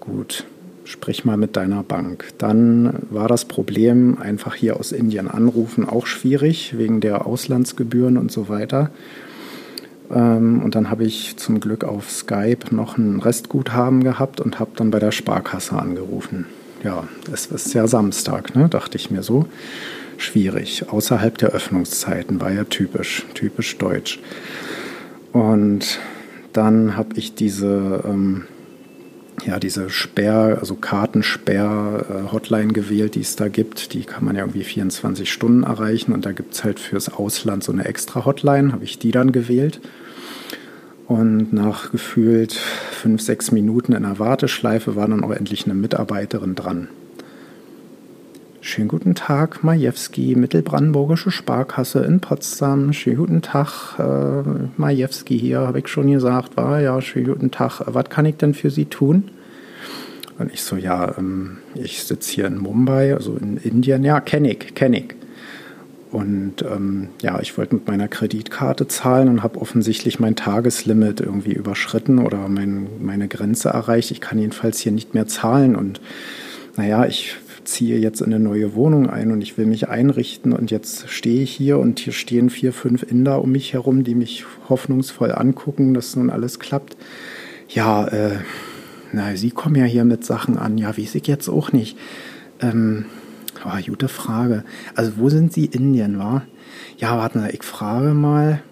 gut, 0.00 0.46
sprich 0.84 1.26
mal 1.26 1.36
mit 1.36 1.54
deiner 1.58 1.82
Bank. 1.82 2.28
Dann 2.38 2.94
war 3.10 3.28
das 3.28 3.44
Problem 3.44 4.16
einfach 4.18 4.54
hier 4.54 4.80
aus 4.80 4.90
Indien 4.90 5.28
anrufen 5.28 5.86
auch 5.86 6.06
schwierig, 6.06 6.78
wegen 6.78 7.02
der 7.02 7.26
Auslandsgebühren 7.26 8.16
und 8.16 8.32
so 8.32 8.48
weiter. 8.48 8.90
Ähm, 10.10 10.62
und 10.62 10.74
dann 10.74 10.88
habe 10.88 11.04
ich 11.04 11.36
zum 11.36 11.60
Glück 11.60 11.84
auf 11.84 12.10
Skype 12.10 12.74
noch 12.74 12.96
ein 12.96 13.20
Restguthaben 13.20 14.02
gehabt 14.02 14.40
und 14.40 14.58
habe 14.58 14.70
dann 14.76 14.90
bei 14.90 14.98
der 14.98 15.12
Sparkasse 15.12 15.76
angerufen. 15.76 16.46
Ja, 16.82 17.06
es 17.30 17.44
ist 17.44 17.74
ja 17.74 17.86
Samstag, 17.86 18.56
ne? 18.56 18.70
dachte 18.70 18.96
ich 18.96 19.10
mir 19.10 19.22
so 19.22 19.44
schwierig. 20.22 20.88
Außerhalb 20.88 21.36
der 21.38 21.50
Öffnungszeiten 21.50 22.40
war 22.40 22.52
ja 22.52 22.64
typisch, 22.64 23.24
typisch 23.34 23.76
deutsch. 23.78 24.20
Und 25.32 25.98
dann 26.52 26.96
habe 26.96 27.10
ich 27.16 27.34
diese, 27.34 28.02
ähm, 28.06 28.44
ja, 29.46 29.58
diese 29.58 29.90
Sperr, 29.90 30.58
also 30.60 30.74
Kartensperr-Hotline 30.74 32.70
äh, 32.70 32.72
gewählt, 32.72 33.14
die 33.14 33.20
es 33.20 33.36
da 33.36 33.48
gibt. 33.48 33.94
Die 33.94 34.04
kann 34.04 34.24
man 34.24 34.36
ja 34.36 34.42
irgendwie 34.42 34.64
24 34.64 35.30
Stunden 35.30 35.64
erreichen 35.64 36.12
und 36.12 36.26
da 36.26 36.32
gibt 36.32 36.54
es 36.54 36.64
halt 36.64 36.78
fürs 36.78 37.08
Ausland 37.08 37.64
so 37.64 37.72
eine 37.72 37.86
extra 37.86 38.24
Hotline, 38.24 38.72
habe 38.72 38.84
ich 38.84 38.98
die 38.98 39.10
dann 39.10 39.32
gewählt. 39.32 39.80
Und 41.08 41.52
nach 41.52 41.90
gefühlt 41.90 42.52
fünf, 42.52 43.20
sechs 43.20 43.50
Minuten 43.50 43.92
in 43.92 44.02
der 44.04 44.18
Warteschleife 44.18 44.96
war 44.96 45.08
dann 45.08 45.24
auch 45.24 45.32
endlich 45.32 45.64
eine 45.64 45.74
Mitarbeiterin 45.74 46.54
dran. 46.54 46.88
Schönen 48.64 48.86
guten 48.86 49.16
Tag, 49.16 49.64
Majewski, 49.64 50.36
Mittelbrandenburgische 50.36 51.32
Sparkasse 51.32 52.04
in 52.04 52.20
Potsdam. 52.20 52.92
Schönen 52.92 53.16
guten 53.16 53.42
Tag, 53.42 53.98
äh, 53.98 54.48
Majewski 54.76 55.36
hier, 55.36 55.62
habe 55.62 55.80
ich 55.80 55.88
schon 55.88 56.12
gesagt. 56.12 56.56
War 56.56 56.80
ja, 56.80 57.00
schönen 57.00 57.26
guten 57.26 57.50
Tag. 57.50 57.82
Was 57.86 58.08
kann 58.08 58.24
ich 58.24 58.36
denn 58.36 58.54
für 58.54 58.70
Sie 58.70 58.84
tun? 58.84 59.32
Und 60.38 60.54
ich 60.54 60.62
so, 60.62 60.76
ja, 60.76 61.18
ähm, 61.18 61.58
ich 61.74 62.04
sitze 62.04 62.34
hier 62.34 62.46
in 62.46 62.58
Mumbai, 62.58 63.14
also 63.14 63.34
in 63.34 63.56
Indien. 63.56 64.04
Ja, 64.04 64.20
kenne 64.20 64.52
ich, 64.52 64.76
kenne 64.76 65.00
ich. 65.00 65.16
Und 66.12 66.62
ähm, 66.62 67.08
ja, 67.20 67.40
ich 67.40 67.58
wollte 67.58 67.74
mit 67.74 67.88
meiner 67.88 68.06
Kreditkarte 68.06 68.86
zahlen 68.86 69.28
und 69.28 69.42
habe 69.42 69.60
offensichtlich 69.60 70.20
mein 70.20 70.36
Tageslimit 70.36 71.20
irgendwie 71.20 71.52
überschritten 71.52 72.20
oder 72.20 72.48
mein, 72.48 72.86
meine 73.00 73.26
Grenze 73.26 73.70
erreicht. 73.70 74.12
Ich 74.12 74.20
kann 74.20 74.38
jedenfalls 74.38 74.78
hier 74.78 74.92
nicht 74.92 75.14
mehr 75.14 75.26
zahlen 75.26 75.74
und 75.74 76.00
naja, 76.76 77.04
ich 77.04 77.36
ziehe 77.64 77.98
jetzt 77.98 78.20
in 78.20 78.32
eine 78.32 78.42
neue 78.42 78.74
Wohnung 78.74 79.08
ein 79.08 79.32
und 79.32 79.40
ich 79.40 79.58
will 79.58 79.66
mich 79.66 79.88
einrichten 79.88 80.52
und 80.52 80.70
jetzt 80.70 81.08
stehe 81.08 81.42
ich 81.42 81.52
hier 81.52 81.78
und 81.78 81.98
hier 81.98 82.12
stehen 82.12 82.50
vier, 82.50 82.72
fünf 82.72 83.02
Inder 83.02 83.42
um 83.42 83.52
mich 83.52 83.72
herum, 83.72 84.04
die 84.04 84.14
mich 84.14 84.44
hoffnungsvoll 84.68 85.32
angucken, 85.32 85.94
dass 85.94 86.16
nun 86.16 86.30
alles 86.30 86.58
klappt. 86.58 86.96
Ja, 87.68 88.06
äh, 88.08 88.38
na, 89.12 89.36
Sie 89.36 89.50
kommen 89.50 89.76
ja 89.76 89.84
hier 89.84 90.04
mit 90.04 90.24
Sachen 90.24 90.56
an. 90.56 90.78
Ja, 90.78 90.96
weiß 90.96 91.14
ich 91.14 91.26
jetzt 91.26 91.48
auch 91.48 91.72
nicht. 91.72 91.98
Ähm, 92.60 93.06
oh, 93.64 93.78
gute 93.86 94.08
Frage. 94.08 94.64
Also, 94.94 95.12
wo 95.16 95.28
sind 95.28 95.52
Sie 95.52 95.66
Indien, 95.66 96.18
war? 96.18 96.46
Ja, 96.96 97.18
warte 97.18 97.38
mal, 97.38 97.50
ich 97.50 97.62
frage 97.62 98.14
mal. 98.14 98.62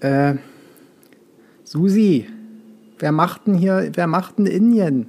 Äh, 0.00 0.34
Susi, 1.64 2.26
wer 2.98 3.12
macht 3.12 3.46
denn 3.46 3.54
hier, 3.54 3.90
wer 3.94 4.06
macht 4.06 4.38
denn 4.38 4.46
Indien? 4.46 5.06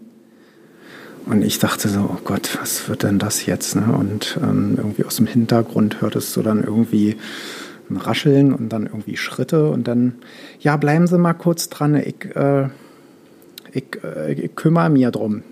Und 1.26 1.42
ich 1.42 1.60
dachte 1.60 1.88
so, 1.88 2.02
oh 2.02 2.20
Gott, 2.24 2.58
was 2.60 2.90
wird 2.90 3.04
denn 3.04 3.18
das 3.18 3.46
jetzt? 3.46 3.76
Ne? 3.76 3.96
Und 3.98 4.38
ähm, 4.42 4.76
irgendwie 4.78 5.06
aus 5.06 5.16
dem 5.16 5.28
Hintergrund 5.28 6.02
hörtest 6.02 6.36
du 6.36 6.42
dann 6.42 6.64
irgendwie 6.64 7.16
ein 7.90 7.98
Rascheln 7.98 8.54
und 8.54 8.70
dann 8.70 8.88
irgendwie 8.88 9.18
Schritte 9.18 9.70
und 9.70 9.88
dann, 9.88 10.16
ja, 10.60 10.76
bleiben 10.78 11.08
Sie 11.08 11.18
mal 11.18 11.34
kurz 11.34 11.70
dran, 11.70 11.96
ich, 11.96 12.36
äh, 12.36 12.68
ich, 13.72 13.86
äh, 14.04 14.34
ich 14.34 14.56
kümmere 14.56 14.90
mir 14.90 15.12
drum. 15.12 15.44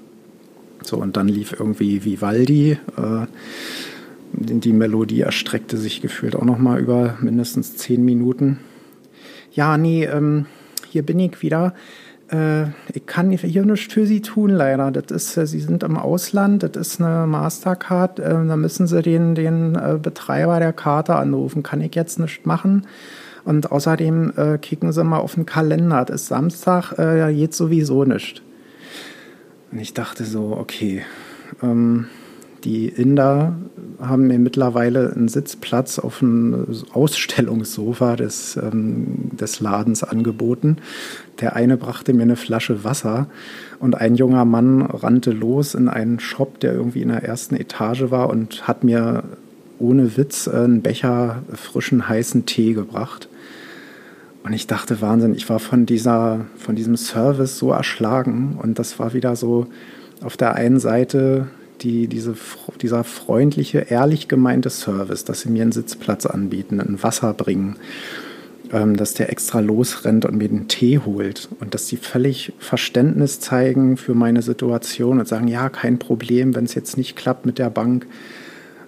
So, 0.84 0.98
und 0.98 1.16
dann 1.16 1.28
lief 1.28 1.54
irgendwie 1.58 2.04
Vivaldi. 2.04 2.78
Äh, 2.98 3.28
die 4.34 4.74
Melodie 4.74 5.22
erstreckte 5.22 5.78
sich 5.78 6.02
gefühlt 6.02 6.36
auch 6.36 6.46
noch 6.46 6.58
mal 6.58 6.80
über 6.80 7.18
mindestens 7.22 7.78
zehn 7.78 8.04
Minuten. 8.04 8.60
Ja, 9.54 9.78
nee, 9.78 10.06
ähm, 10.06 10.46
hier 10.90 11.04
bin 11.04 11.20
ich 11.20 11.42
wieder 11.42 11.74
äh, 12.32 12.64
ich 12.94 13.06
kann 13.06 13.30
hier 13.32 13.66
nichts 13.66 13.94
für 13.94 14.06
Sie 14.06 14.22
tun, 14.22 14.50
leider. 14.50 14.92
Das 14.92 15.12
ist, 15.12 15.38
äh, 15.38 15.46
Sie 15.46 15.60
sind 15.60 15.84
im 15.84 15.98
Ausland, 15.98 16.64
das 16.64 16.76
ist 16.76 17.02
eine 17.02 17.28
Mastercard, 17.28 18.20
äh, 18.20 18.30
da 18.30 18.56
müssen 18.56 18.88
Sie 18.88 19.02
den, 19.02 19.36
den 19.36 19.76
äh, 19.76 20.00
Betreiber 20.02 20.60
der 20.60 20.74
Karte 20.74 21.16
anrufen. 21.16 21.64
Kann 21.64 21.82
ich 21.82 21.96
jetzt 21.96 22.20
nicht 22.20 22.46
machen. 22.46 22.88
Und 23.44 23.72
außerdem 23.72 24.34
äh, 24.38 24.58
kicken 24.58 24.92
Sie 24.92 25.04
mal 25.04 25.20
auf 25.20 25.36
den 25.36 25.46
Kalender. 25.46 26.06
Das 26.06 26.22
ist 26.22 26.28
Samstag, 26.28 26.94
äh, 26.98 27.34
geht 27.34 27.54
sowieso 27.54 28.06
nicht. 28.06 28.42
Und 29.72 29.80
ich 29.80 29.94
dachte 29.94 30.24
so, 30.24 30.56
okay, 30.58 31.04
ähm, 31.62 32.08
die 32.64 32.88
Inder 32.88 33.56
haben 34.02 34.28
mir 34.28 34.40
mittlerweile 34.40 35.14
einen 35.14 35.28
Sitzplatz 35.28 36.00
auf 36.00 36.20
dem 36.20 36.66
Ausstellungssofa 36.94 38.16
des, 38.16 38.58
ähm, 38.58 39.32
des 39.32 39.60
Ladens 39.60 40.04
angeboten. 40.04 40.78
Der 41.40 41.56
eine 41.56 41.78
brachte 41.78 42.14
mir 42.14 42.24
eine 42.24 42.36
Flasche 42.36 42.84
Wasser 42.84 43.28
und 43.80 43.96
ein 43.96 44.16
junger 44.16 44.46
Mann 44.46 44.82
rannte 44.82 45.32
los 45.32 45.76
in 45.76 45.88
einen 45.88 46.20
Shop, 46.20 46.60
der 46.60 46.74
irgendwie 46.74 47.02
in 47.02 47.10
der 47.10 47.24
ersten 47.24 47.56
Etage 47.56 48.10
war 48.10 48.30
und 48.30 48.68
hat 48.68 48.84
mir 48.84 49.24
ohne 49.80 50.18
Witz 50.18 50.48
einen 50.48 50.82
Becher 50.82 51.44
frischen 51.54 52.08
heißen 52.08 52.46
Tee 52.46 52.74
gebracht. 52.74 53.28
Und 54.44 54.54
ich 54.54 54.68
dachte, 54.68 55.02
Wahnsinn, 55.02 55.36
ich 55.36 55.50
war 55.50 55.60
von, 55.60 55.86
dieser, 55.86 56.46
von 56.58 56.76
diesem 56.76 56.98
Service 56.98 57.58
so 57.58 57.72
erschlagen. 57.72 58.58
Und 58.62 58.80
das 58.80 58.98
war 58.98 59.14
wieder 59.14 59.36
so 59.36 59.68
auf 60.24 60.38
der 60.38 60.56
einen 60.56 60.80
Seite 60.80 61.48
die, 61.82 62.08
diese, 62.08 62.36
dieser 62.82 63.04
freundliche, 63.04 63.80
ehrlich 63.80 64.28
gemeinte 64.28 64.70
Service, 64.70 65.26
dass 65.26 65.42
sie 65.42 65.50
mir 65.50 65.64
einen 65.64 65.72
Sitzplatz 65.72 66.26
anbieten, 66.26 66.80
ein 66.80 67.02
Wasser 67.02 67.34
bringen, 67.34 67.78
ähm, 68.72 68.96
dass 68.96 69.14
der 69.14 69.30
extra 69.30 69.60
losrennt 69.60 70.26
und 70.26 70.38
mir 70.38 70.48
den 70.48 70.68
Tee 70.68 71.00
holt 71.00 71.50
und 71.60 71.74
dass 71.74 71.88
sie 71.88 71.98
völlig 71.98 72.54
Verständnis 72.60 73.40
zeigen 73.40 73.98
für 73.98 74.14
meine 74.14 74.42
Situation 74.42 75.20
und 75.20 75.28
sagen, 75.28 75.48
ja, 75.48 75.70
kein 75.70 76.00
Problem, 76.00 76.56
wenn 76.56 76.66
es 76.66 76.76
jetzt 76.76 76.98
nicht 76.98 77.16
klappt 77.16 77.46
mit 77.46 77.60
der 77.60 77.70
Bank. 77.70 78.08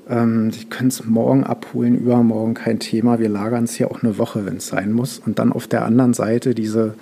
Ähm, 0.08 0.52
sie 0.52 0.66
können 0.66 0.90
es 0.90 1.04
morgen 1.06 1.44
abholen, 1.44 1.98
übermorgen 1.98 2.54
kein 2.54 2.80
Thema. 2.80 3.20
Wir 3.20 3.30
lagern 3.30 3.66
es 3.66 3.76
hier 3.76 3.92
auch 3.92 4.04
eine 4.04 4.18
Woche, 4.18 4.46
wenn 4.46 4.58
es 4.58 4.68
sein 4.68 4.92
muss. 4.92 5.20
Und 5.20 5.40
dann 5.40 5.52
auf 5.52 5.68
der 5.68 5.86
anderen 5.86 6.14
Seite 6.14 6.56
diese 6.56 6.96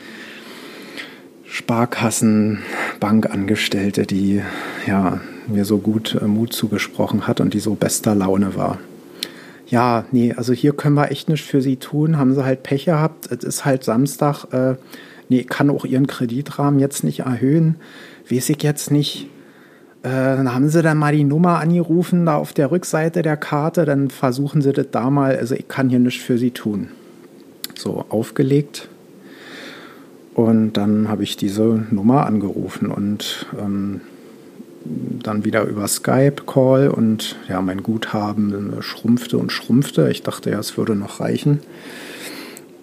Sparkassen, 1.45 2.59
Bankangestellte, 2.99 4.05
die 4.05 4.41
ja 4.87 5.19
mir 5.47 5.65
so 5.65 5.77
gut 5.77 6.17
äh, 6.21 6.25
Mut 6.25 6.53
zugesprochen 6.53 7.27
hat 7.27 7.39
und 7.39 7.53
die 7.53 7.59
so 7.59 7.75
bester 7.75 8.15
Laune 8.15 8.55
war. 8.55 8.79
Ja, 9.67 10.05
nee, 10.11 10.33
also 10.33 10.51
hier 10.51 10.73
können 10.73 10.95
wir 10.95 11.11
echt 11.11 11.29
nichts 11.29 11.47
für 11.47 11.61
sie 11.61 11.77
tun. 11.77 12.17
Haben 12.17 12.35
sie 12.35 12.43
halt 12.43 12.63
Pech 12.63 12.85
gehabt. 12.85 13.31
Es 13.31 13.43
ist 13.43 13.63
halt 13.63 13.85
Samstag. 13.85 14.45
Äh, 14.51 14.75
nee, 15.29 15.43
kann 15.43 15.69
auch 15.69 15.85
ihren 15.85 16.07
Kreditrahmen 16.07 16.79
jetzt 16.79 17.05
nicht 17.05 17.21
erhöhen. 17.21 17.77
Weiß 18.29 18.49
ich 18.49 18.61
jetzt 18.63 18.91
nicht. 18.91 19.29
Äh, 20.03 20.09
dann 20.09 20.53
haben 20.53 20.67
sie 20.67 20.81
dann 20.81 20.97
mal 20.97 21.15
die 21.15 21.23
Nummer 21.23 21.59
angerufen, 21.59 22.25
da 22.25 22.35
auf 22.35 22.51
der 22.51 22.69
Rückseite 22.69 23.21
der 23.21 23.37
Karte. 23.37 23.85
Dann 23.85 24.09
versuchen 24.09 24.61
sie 24.61 24.73
das 24.73 24.87
da 24.91 25.09
mal. 25.09 25.37
Also 25.37 25.55
ich 25.55 25.69
kann 25.69 25.89
hier 25.89 25.99
nichts 25.99 26.21
für 26.21 26.37
sie 26.37 26.51
tun. 26.51 26.89
So, 27.75 28.05
aufgelegt. 28.09 28.89
Und 30.33 30.73
dann 30.73 31.07
habe 31.07 31.23
ich 31.23 31.37
diese 31.37 31.85
Nummer 31.91 32.25
angerufen 32.25 32.89
und 32.91 33.45
ähm, 33.59 34.01
dann 34.83 35.45
wieder 35.45 35.63
über 35.63 35.87
Skype-Call 35.87 36.89
und 36.89 37.35
ja, 37.47 37.61
mein 37.61 37.83
Guthaben 37.83 38.77
schrumpfte 38.81 39.37
und 39.37 39.51
schrumpfte. 39.51 40.09
Ich 40.09 40.23
dachte 40.23 40.49
ja, 40.49 40.59
es 40.59 40.77
würde 40.77 40.95
noch 40.95 41.19
reichen. 41.19 41.59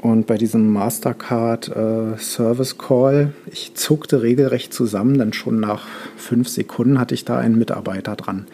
Und 0.01 0.29
bei 0.29 0.39
diesem 0.39 0.73
Mastercard 0.73 1.69
äh, 1.69 2.19
Service 2.19 2.79
Call, 2.79 3.33
ich 3.51 3.75
zuckte 3.75 4.23
regelrecht 4.23 4.73
zusammen, 4.73 5.19
denn 5.19 5.33
schon 5.33 5.59
nach 5.59 5.87
fünf 6.17 6.49
Sekunden 6.49 7.01
hatte 7.01 7.15
ich 7.15 7.25
da 7.25 7.39
einen 7.39 7.59
Mitarbeiter 7.59 8.15
dran. 8.15 8.47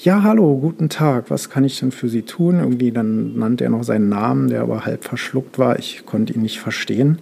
Ja, 0.00 0.22
hallo, 0.22 0.56
guten 0.56 0.88
Tag, 0.88 1.28
was 1.28 1.50
kann 1.50 1.64
ich 1.64 1.78
denn 1.80 1.90
für 1.90 2.08
Sie 2.08 2.22
tun? 2.22 2.60
Irgendwie 2.60 2.92
dann 2.92 3.36
nannte 3.36 3.64
er 3.64 3.70
noch 3.70 3.82
seinen 3.82 4.08
Namen, 4.08 4.48
der 4.48 4.62
aber 4.62 4.86
halb 4.86 5.04
verschluckt 5.04 5.58
war. 5.58 5.78
Ich 5.78 6.06
konnte 6.06 6.32
ihn 6.32 6.42
nicht 6.42 6.60
verstehen. 6.60 7.18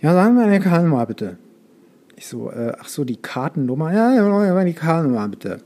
Ja, 0.00 0.14
sagen 0.14 0.36
wir 0.36 0.44
eine 0.44 0.60
Kalma 0.60 1.04
bitte. 1.04 1.36
Ich 2.16 2.26
so, 2.26 2.50
äh, 2.50 2.72
ach 2.78 2.88
so, 2.88 3.04
die 3.04 3.16
Kartennummer. 3.16 3.92
Ja, 3.92 4.14
ja, 4.14 4.64
die 4.64 4.72
Kartennummer 4.72 5.28
bitte. 5.28 5.60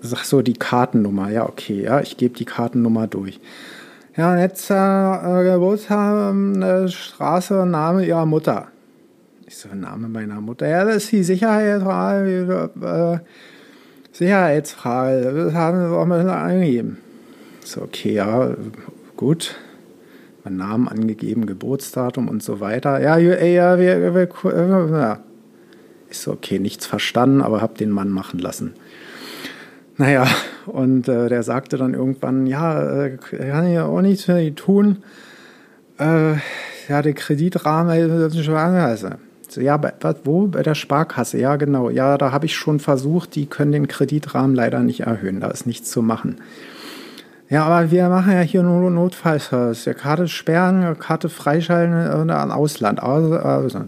Sag 0.00 0.24
so, 0.24 0.42
die 0.42 0.54
Kartennummer. 0.54 1.30
Ja, 1.30 1.48
okay, 1.48 1.84
ja, 1.84 2.00
ich 2.00 2.16
gebe 2.16 2.36
die 2.36 2.44
Kartennummer 2.44 3.06
durch. 3.06 3.40
Ja, 4.16 4.36
jetzt 4.36 4.70
äh, 4.70 5.44
Geburtstag, 5.44 6.34
äh, 6.34 6.88
Straße, 6.88 7.64
Name 7.66 8.04
ihrer 8.04 8.26
Mutter. 8.26 8.68
Ich 9.46 9.56
so, 9.56 9.68
Name 9.74 10.08
meiner 10.08 10.40
Mutter. 10.40 10.66
Ja, 10.66 10.84
das 10.84 11.04
ist 11.04 11.12
die 11.12 11.22
Sicherheitsfrage. 11.22 12.70
Äh, 12.82 13.18
Sicherheitsfrage. 14.12 15.32
Das 15.32 15.54
haben 15.54 15.78
sie 15.78 15.96
auch 15.96 16.04
mal 16.04 16.28
eingegeben. 16.28 16.98
So, 17.64 17.82
okay, 17.82 18.14
ja, 18.14 18.54
gut. 19.16 19.54
Mein 20.44 20.56
Namen 20.56 20.88
angegeben, 20.88 21.46
Geburtsdatum 21.46 22.28
und 22.28 22.42
so 22.42 22.58
weiter. 22.58 23.00
Ja, 23.00 23.16
ja, 23.16 23.78
wir, 23.78 24.14
wir, 24.14 24.14
wir, 24.14 24.98
ja. 24.98 25.20
Ich 26.12 26.18
so, 26.18 26.30
okay, 26.30 26.58
nichts 26.58 26.84
verstanden, 26.84 27.40
aber 27.40 27.62
habe 27.62 27.78
den 27.78 27.90
Mann 27.90 28.10
machen 28.10 28.38
lassen. 28.38 28.74
Naja, 29.96 30.26
und 30.66 31.08
äh, 31.08 31.30
der 31.30 31.42
sagte 31.42 31.78
dann 31.78 31.94
irgendwann, 31.94 32.46
ja, 32.46 33.04
äh, 33.04 33.16
kann 33.16 33.66
ich 33.66 33.78
auch 33.78 34.02
nichts 34.02 34.24
für 34.24 34.38
die 34.38 34.54
tun. 34.54 34.98
Äh, 35.98 36.34
ja, 36.88 37.00
der 37.02 37.14
Kreditrahmen 37.14 37.96
ist 38.26 38.34
eine 38.34 38.44
Sparkasse. 38.44 39.18
So, 39.48 39.62
ja, 39.62 39.78
bei, 39.78 39.92
wo? 40.24 40.48
Bei 40.48 40.62
der 40.62 40.74
Sparkasse, 40.74 41.38
ja, 41.38 41.56
genau. 41.56 41.88
Ja, 41.88 42.18
da 42.18 42.30
habe 42.30 42.44
ich 42.44 42.56
schon 42.56 42.78
versucht, 42.78 43.34
die 43.34 43.46
können 43.46 43.72
den 43.72 43.88
Kreditrahmen 43.88 44.54
leider 44.54 44.80
nicht 44.80 45.00
erhöhen, 45.00 45.40
da 45.40 45.48
ist 45.48 45.66
nichts 45.66 45.90
zu 45.90 46.02
machen. 46.02 46.36
Ja, 47.48 47.64
aber 47.64 47.90
wir 47.90 48.08
machen 48.10 48.32
ja 48.32 48.40
hier 48.40 48.62
nur 48.62 48.90
Notfallservice. 48.90 49.86
Ja, 49.86 49.94
Karte 49.94 50.28
sperren, 50.28 50.98
Karte 50.98 51.30
freischalten 51.30 52.28
äh, 52.28 52.32
an 52.32 52.50
Ausland. 52.50 53.02
Also, 53.02 53.34
also, 53.36 53.84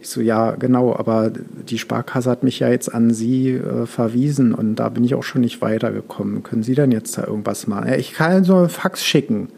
ich 0.00 0.08
so, 0.08 0.20
ja, 0.20 0.52
genau, 0.52 0.94
aber 0.94 1.30
die 1.30 1.78
Sparkasse 1.78 2.30
hat 2.30 2.44
mich 2.44 2.60
ja 2.60 2.68
jetzt 2.68 2.92
an 2.92 3.12
Sie 3.12 3.50
äh, 3.50 3.86
verwiesen 3.86 4.54
und 4.54 4.76
da 4.76 4.88
bin 4.88 5.02
ich 5.02 5.14
auch 5.14 5.24
schon 5.24 5.40
nicht 5.40 5.60
weitergekommen. 5.60 6.42
Können 6.42 6.62
Sie 6.62 6.74
denn 6.74 6.92
jetzt 6.92 7.18
da 7.18 7.24
irgendwas 7.24 7.66
machen? 7.66 7.88
Ja, 7.88 7.96
ich 7.96 8.12
kann 8.12 8.44
so 8.44 8.56
einen 8.56 8.68
Fax 8.68 9.04
schicken. 9.04 9.48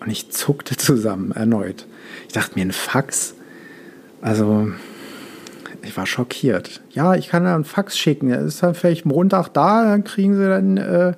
Und 0.00 0.10
ich 0.10 0.30
zuckte 0.30 0.76
zusammen 0.76 1.32
erneut. 1.32 1.86
Ich 2.26 2.32
dachte 2.32 2.58
mir, 2.58 2.64
ein 2.64 2.72
Fax? 2.72 3.34
Also, 4.22 4.68
ich 5.82 5.96
war 5.96 6.06
schockiert. 6.06 6.82
Ja, 6.90 7.14
ich 7.14 7.28
kann 7.28 7.44
da 7.44 7.54
einen 7.54 7.64
Fax 7.64 7.98
schicken. 7.98 8.30
Er 8.30 8.40
ist 8.40 8.62
dann 8.62 8.74
vielleicht 8.74 9.04
Montag 9.04 9.48
da, 9.48 9.84
dann 9.84 10.04
kriegen 10.04 10.36
Sie 10.36 10.46
dann. 10.46 10.76
Äh, 10.76 11.12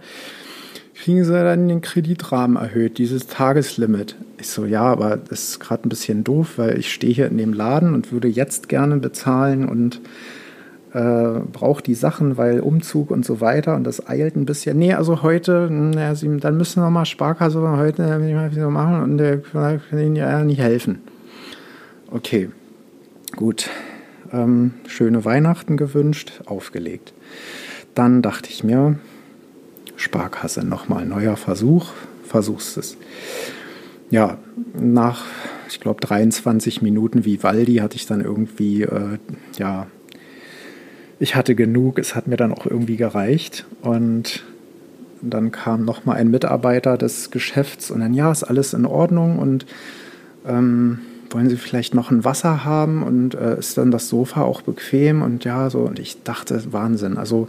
kriegen 0.95 1.25
sie 1.25 1.33
dann 1.33 1.69
den 1.69 1.81
Kreditrahmen 1.81 2.57
erhöht, 2.57 2.99
dieses 2.99 3.27
Tageslimit. 3.27 4.17
Ich 4.39 4.49
so, 4.49 4.65
ja, 4.65 4.83
aber 4.83 5.17
das 5.17 5.51
ist 5.51 5.61
gerade 5.61 5.87
ein 5.87 5.89
bisschen 5.89 6.25
doof, 6.25 6.55
weil 6.59 6.79
ich 6.79 6.93
stehe 6.93 7.13
hier 7.13 7.27
in 7.29 7.39
dem 7.39 7.53
Laden 7.53 7.95
und 7.95 8.13
würde 8.13 8.29
jetzt 8.29 8.69
gerne 8.69 8.97
bezahlen 8.99 9.69
und 9.69 10.01
äh, 10.93 11.41
brauche 11.53 11.83
die 11.83 11.95
Sachen, 11.95 12.37
weil 12.37 12.61
Umzug 12.61 13.11
und 13.11 13.25
so 13.25 13.41
weiter 13.41 13.75
und 13.77 13.85
das 13.85 14.07
eilt 14.07 14.37
ein 14.37 14.45
bisschen. 14.45 14.79
Nee, 14.79 14.93
also 14.93 15.23
heute, 15.23 15.69
na, 15.71 16.15
sie, 16.15 16.37
dann 16.37 16.57
müssen 16.57 16.83
wir 16.83 16.91
mal 16.91 17.07
Sparkasse 17.07 17.61
heute 17.61 18.03
mal 18.03 18.53
wieder 18.53 18.71
machen 18.71 19.03
und 19.03 19.17
der 19.17 19.39
kann 19.39 19.81
Ihnen 19.93 20.17
ja 20.17 20.45
nicht 20.45 20.61
helfen. 20.61 20.99
Okay, 22.11 22.51
gut. 23.37 23.71
Ähm, 24.33 24.75
schöne 24.87 25.25
Weihnachten 25.25 25.77
gewünscht, 25.77 26.43
aufgelegt. 26.45 27.15
Dann 27.95 28.21
dachte 28.21 28.51
ich 28.51 28.65
mir, 28.65 28.97
Sparkasse. 30.03 30.65
Nochmal 30.67 31.07
neuer 31.07 31.37
Versuch, 31.37 31.93
versuchst 32.25 32.77
es. 32.77 32.97
Ja, 34.11 34.39
nach, 34.75 35.25
ich 35.69 35.81
glaube, 35.81 36.01
23 36.01 36.83
Minuten 36.83 37.25
Vivaldi 37.25 37.77
hatte 37.77 37.97
ich 37.97 38.07
dann 38.07 38.21
irgendwie, 38.21 38.83
äh, 38.83 39.19
ja, 39.57 39.87
ich 41.19 41.37
hatte 41.37 41.55
genug, 41.55 41.99
es 41.99 42.15
hat 42.15 42.27
mir 42.27 42.37
dann 42.37 42.53
auch 42.53 42.67
irgendwie 42.67 42.97
gereicht. 42.97 43.65
Und 43.81 44.43
dann 45.23 45.53
kam 45.53 45.85
nochmal 45.85 46.17
ein 46.17 46.31
Mitarbeiter 46.31 46.99
des 46.99 47.31
Geschäfts 47.31 47.91
und 47.91 48.01
dann, 48.01 48.13
ja, 48.13 48.31
ist 48.31 48.43
alles 48.43 48.75
in 48.75 48.85
Ordnung 48.85 49.39
und 49.39 49.67
ähm, 50.47 50.99
wollen 51.31 51.49
Sie 51.49 51.57
vielleicht 51.57 51.95
noch 51.95 52.11
ein 52.11 52.25
Wasser 52.25 52.65
haben 52.65 53.03
und 53.03 53.35
äh, 53.35 53.59
ist 53.59 53.79
dann 53.79 53.91
das 53.91 54.09
Sofa 54.09 54.43
auch 54.43 54.63
bequem 54.63 55.23
und 55.23 55.45
ja, 55.45 55.71
so. 55.71 55.81
Und 55.81 55.99
ich 55.99 56.23
dachte, 56.23 56.61
Wahnsinn. 56.73 57.17
Also 57.17 57.49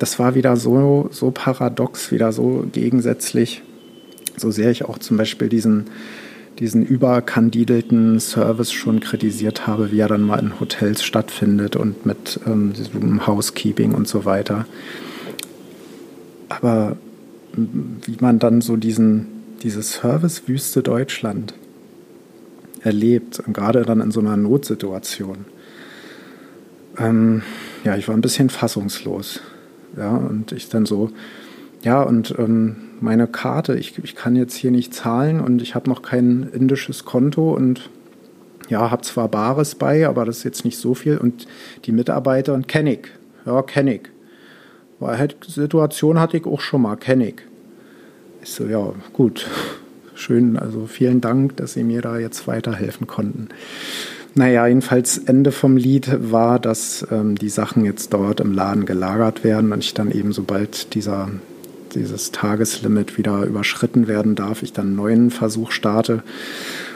das 0.00 0.18
war 0.18 0.34
wieder 0.34 0.56
so, 0.56 1.08
so 1.12 1.30
paradox, 1.30 2.10
wieder 2.10 2.32
so 2.32 2.64
gegensätzlich. 2.72 3.62
So 4.34 4.50
sehr 4.50 4.70
ich 4.70 4.86
auch 4.86 4.98
zum 4.98 5.18
Beispiel 5.18 5.50
diesen, 5.50 5.90
diesen 6.58 6.84
überkandidelten 6.84 8.18
Service 8.18 8.72
schon 8.72 9.00
kritisiert 9.00 9.66
habe, 9.66 9.92
wie 9.92 10.00
er 10.00 10.08
dann 10.08 10.22
mal 10.22 10.38
in 10.38 10.58
Hotels 10.58 11.04
stattfindet 11.04 11.76
und 11.76 12.06
mit 12.06 12.40
ähm, 12.46 12.72
diesem 12.72 13.26
Housekeeping 13.26 13.92
und 13.94 14.08
so 14.08 14.24
weiter. 14.24 14.64
Aber 16.48 16.96
wie 17.52 18.16
man 18.20 18.38
dann 18.38 18.62
so 18.62 18.76
diesen, 18.76 19.26
diese 19.62 19.82
Servicewüste 19.82 20.82
Deutschland 20.82 21.52
erlebt, 22.80 23.42
gerade 23.52 23.82
dann 23.82 24.00
in 24.00 24.12
so 24.12 24.20
einer 24.20 24.38
Notsituation. 24.38 25.44
Ähm, 26.96 27.42
ja, 27.84 27.96
ich 27.96 28.08
war 28.08 28.14
ein 28.14 28.22
bisschen 28.22 28.48
fassungslos. 28.48 29.40
Ja, 29.96 30.16
und 30.16 30.52
ich 30.52 30.68
dann 30.68 30.86
so, 30.86 31.10
ja, 31.82 32.02
und 32.02 32.34
ähm, 32.38 32.76
meine 33.00 33.26
Karte, 33.26 33.76
ich, 33.76 33.98
ich 34.02 34.14
kann 34.14 34.36
jetzt 34.36 34.54
hier 34.54 34.70
nicht 34.70 34.94
zahlen 34.94 35.40
und 35.40 35.62
ich 35.62 35.74
habe 35.74 35.88
noch 35.88 36.02
kein 36.02 36.48
indisches 36.52 37.04
Konto 37.04 37.52
und 37.54 37.88
ja, 38.68 38.90
habe 38.90 39.02
zwar 39.02 39.28
Bares 39.28 39.74
bei, 39.74 40.06
aber 40.06 40.24
das 40.24 40.38
ist 40.38 40.44
jetzt 40.44 40.64
nicht 40.64 40.78
so 40.78 40.94
viel. 40.94 41.18
Und 41.18 41.46
die 41.84 41.92
Mitarbeiter, 41.92 42.54
und 42.54 42.68
kenne 42.68 42.94
ich, 42.94 43.08
ja, 43.44 43.62
kenne 43.62 43.96
ich. 43.96 44.02
Weil 45.00 45.18
halt 45.18 45.36
Situation 45.46 46.20
hatte 46.20 46.36
ich 46.36 46.46
auch 46.46 46.60
schon 46.60 46.82
mal, 46.82 46.96
kenne 46.96 47.28
ich. 47.28 47.42
Ich 48.42 48.50
so, 48.50 48.66
ja, 48.66 48.92
gut, 49.12 49.48
schön, 50.14 50.56
also 50.56 50.86
vielen 50.86 51.20
Dank, 51.20 51.56
dass 51.56 51.72
Sie 51.72 51.82
mir 51.82 52.00
da 52.00 52.18
jetzt 52.18 52.46
weiterhelfen 52.46 53.06
konnten. 53.06 53.48
Naja, 54.34 54.66
jedenfalls 54.66 55.18
Ende 55.18 55.50
vom 55.50 55.76
Lied 55.76 56.30
war, 56.30 56.60
dass 56.60 57.06
ähm, 57.10 57.36
die 57.36 57.48
Sachen 57.48 57.84
jetzt 57.84 58.12
dort 58.12 58.40
im 58.40 58.52
Laden 58.52 58.86
gelagert 58.86 59.42
werden 59.42 59.72
und 59.72 59.82
ich 59.82 59.94
dann 59.94 60.12
eben, 60.12 60.32
sobald 60.32 60.94
dieser, 60.94 61.30
dieses 61.94 62.30
Tageslimit 62.30 63.18
wieder 63.18 63.42
überschritten 63.42 64.06
werden 64.06 64.36
darf, 64.36 64.62
ich 64.62 64.72
dann 64.72 64.88
einen 64.88 64.96
neuen 64.96 65.30
Versuch 65.30 65.72
starte 65.72 66.22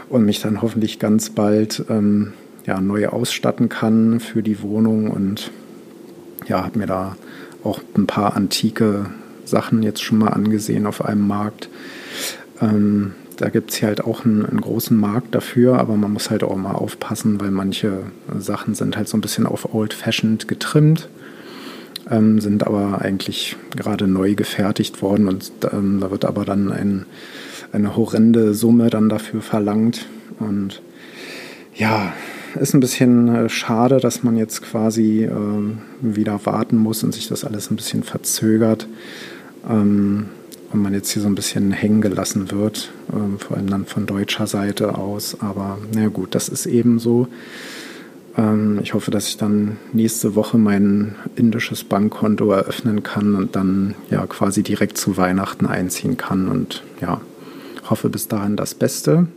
und 0.08 0.24
mich 0.24 0.40
dann 0.40 0.62
hoffentlich 0.62 1.00
ganz 1.00 1.30
bald 1.30 1.84
ähm, 1.88 2.34
ja, 2.66 2.80
neu 2.80 3.08
ausstatten 3.08 3.68
kann 3.68 4.20
für 4.20 4.42
die 4.42 4.62
Wohnung 4.62 5.10
und 5.10 5.50
ja, 6.46 6.64
habe 6.64 6.78
mir 6.78 6.86
da 6.86 7.16
auch 7.64 7.80
ein 7.96 8.06
paar 8.06 8.36
antike 8.36 9.06
Sachen 9.44 9.82
jetzt 9.82 10.02
schon 10.02 10.18
mal 10.18 10.28
angesehen 10.28 10.86
auf 10.86 11.04
einem 11.04 11.26
Markt. 11.26 11.68
Ähm, 12.60 13.14
da 13.36 13.48
gibt 13.48 13.70
es 13.70 13.76
hier 13.76 13.88
halt 13.88 14.04
auch 14.04 14.24
einen, 14.24 14.44
einen, 14.46 14.60
großen 14.60 14.98
Markt 14.98 15.34
dafür, 15.34 15.78
aber 15.78 15.96
man 15.96 16.12
muss 16.12 16.30
halt 16.30 16.42
auch 16.42 16.56
mal 16.56 16.72
aufpassen, 16.72 17.40
weil 17.40 17.50
manche 17.50 18.04
Sachen 18.38 18.74
sind 18.74 18.96
halt 18.96 19.08
so 19.08 19.16
ein 19.16 19.20
bisschen 19.20 19.46
auf 19.46 19.74
Old-Fashioned 19.74 20.48
getrimmt, 20.48 21.08
ähm, 22.10 22.40
sind 22.40 22.66
aber 22.66 23.00
eigentlich 23.00 23.56
gerade 23.76 24.06
neu 24.06 24.34
gefertigt 24.34 25.02
worden 25.02 25.28
und 25.28 25.50
ähm, 25.72 26.00
da 26.00 26.10
wird 26.10 26.24
aber 26.24 26.44
dann 26.44 26.70
ein, 26.70 27.06
eine 27.72 27.96
horrende 27.96 28.54
Summe 28.54 28.90
dann 28.90 29.08
dafür 29.08 29.42
verlangt. 29.42 30.06
Und 30.38 30.82
ja, 31.74 32.12
ist 32.60 32.74
ein 32.74 32.80
bisschen 32.80 33.34
äh, 33.34 33.48
schade, 33.48 33.98
dass 33.98 34.22
man 34.22 34.36
jetzt 34.36 34.62
quasi 34.62 35.24
äh, 35.24 35.32
wieder 36.00 36.44
warten 36.46 36.76
muss 36.76 37.02
und 37.02 37.12
sich 37.12 37.28
das 37.28 37.44
alles 37.44 37.70
ein 37.70 37.76
bisschen 37.76 38.02
verzögert. 38.02 38.86
Ähm, 39.68 40.26
und 40.74 40.82
man 40.82 40.92
jetzt 40.92 41.10
hier 41.12 41.22
so 41.22 41.28
ein 41.28 41.36
bisschen 41.36 41.70
hängen 41.70 42.00
gelassen 42.00 42.50
wird, 42.50 42.90
ähm, 43.12 43.38
vor 43.38 43.56
allem 43.56 43.68
dann 43.68 43.86
von 43.86 44.06
deutscher 44.06 44.48
Seite 44.48 44.98
aus. 44.98 45.40
Aber 45.40 45.78
na 45.94 46.08
gut, 46.08 46.34
das 46.34 46.48
ist 46.48 46.66
eben 46.66 46.98
so. 46.98 47.28
Ähm, 48.36 48.80
ich 48.82 48.92
hoffe, 48.92 49.12
dass 49.12 49.28
ich 49.28 49.36
dann 49.36 49.76
nächste 49.92 50.34
Woche 50.34 50.58
mein 50.58 51.14
indisches 51.36 51.84
Bankkonto 51.84 52.50
eröffnen 52.50 53.04
kann 53.04 53.36
und 53.36 53.54
dann 53.54 53.94
ja 54.10 54.26
quasi 54.26 54.64
direkt 54.64 54.98
zu 54.98 55.16
Weihnachten 55.16 55.66
einziehen 55.66 56.16
kann 56.16 56.48
und 56.48 56.82
ja, 57.00 57.20
hoffe 57.88 58.08
bis 58.08 58.26
dahin 58.26 58.56
das 58.56 58.74
Beste. 58.74 59.28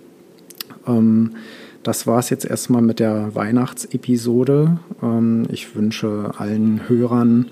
Ähm, 0.88 1.36
das 1.84 2.08
war 2.08 2.18
es 2.18 2.32
jetzt 2.32 2.46
erstmal 2.46 2.82
mit 2.82 3.00
der 3.00 3.36
Weihnachtsepisode. 3.36 4.80
Ähm, 5.04 5.44
ich 5.52 5.76
wünsche 5.76 6.32
allen 6.36 6.90
Hörern 6.90 7.52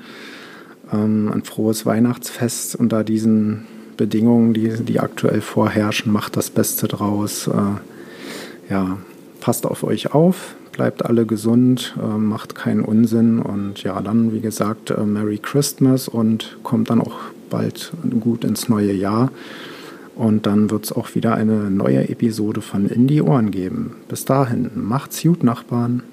ähm, 0.91 1.31
ein 1.31 1.43
frohes 1.43 1.85
Weihnachtsfest 1.85 2.75
unter 2.75 3.03
diesen 3.03 3.67
Bedingungen, 3.97 4.53
die, 4.53 4.69
die 4.83 4.99
aktuell 4.99 5.41
vorherrschen. 5.41 6.11
Macht 6.11 6.37
das 6.37 6.49
Beste 6.49 6.87
draus. 6.87 7.47
Äh, 7.47 8.71
ja, 8.71 8.97
passt 9.39 9.65
auf 9.65 9.83
euch 9.83 10.13
auf, 10.13 10.55
bleibt 10.71 11.05
alle 11.05 11.25
gesund, 11.25 11.95
äh, 12.01 12.17
macht 12.17 12.55
keinen 12.55 12.81
Unsinn 12.81 13.39
und 13.39 13.83
ja, 13.83 14.01
dann, 14.01 14.33
wie 14.33 14.39
gesagt, 14.39 14.89
äh, 14.89 15.03
Merry 15.03 15.37
Christmas 15.37 16.07
und 16.07 16.57
kommt 16.63 16.89
dann 16.89 16.99
auch 16.99 17.15
bald 17.49 17.93
gut 18.19 18.43
ins 18.43 18.69
neue 18.69 18.91
Jahr. 18.91 19.31
Und 20.15 20.45
dann 20.45 20.71
wird 20.71 20.85
es 20.85 20.91
auch 20.93 21.13
wieder 21.13 21.35
eine 21.35 21.69
neue 21.69 22.09
Episode 22.09 22.61
von 22.61 22.87
In 22.87 23.05
die 23.05 23.21
Ohren 23.21 23.51
geben. 23.51 23.97
Bis 24.07 24.23
dahin, 24.23 24.71
macht's 24.73 25.21
gut, 25.21 25.43
Nachbarn. 25.43 26.03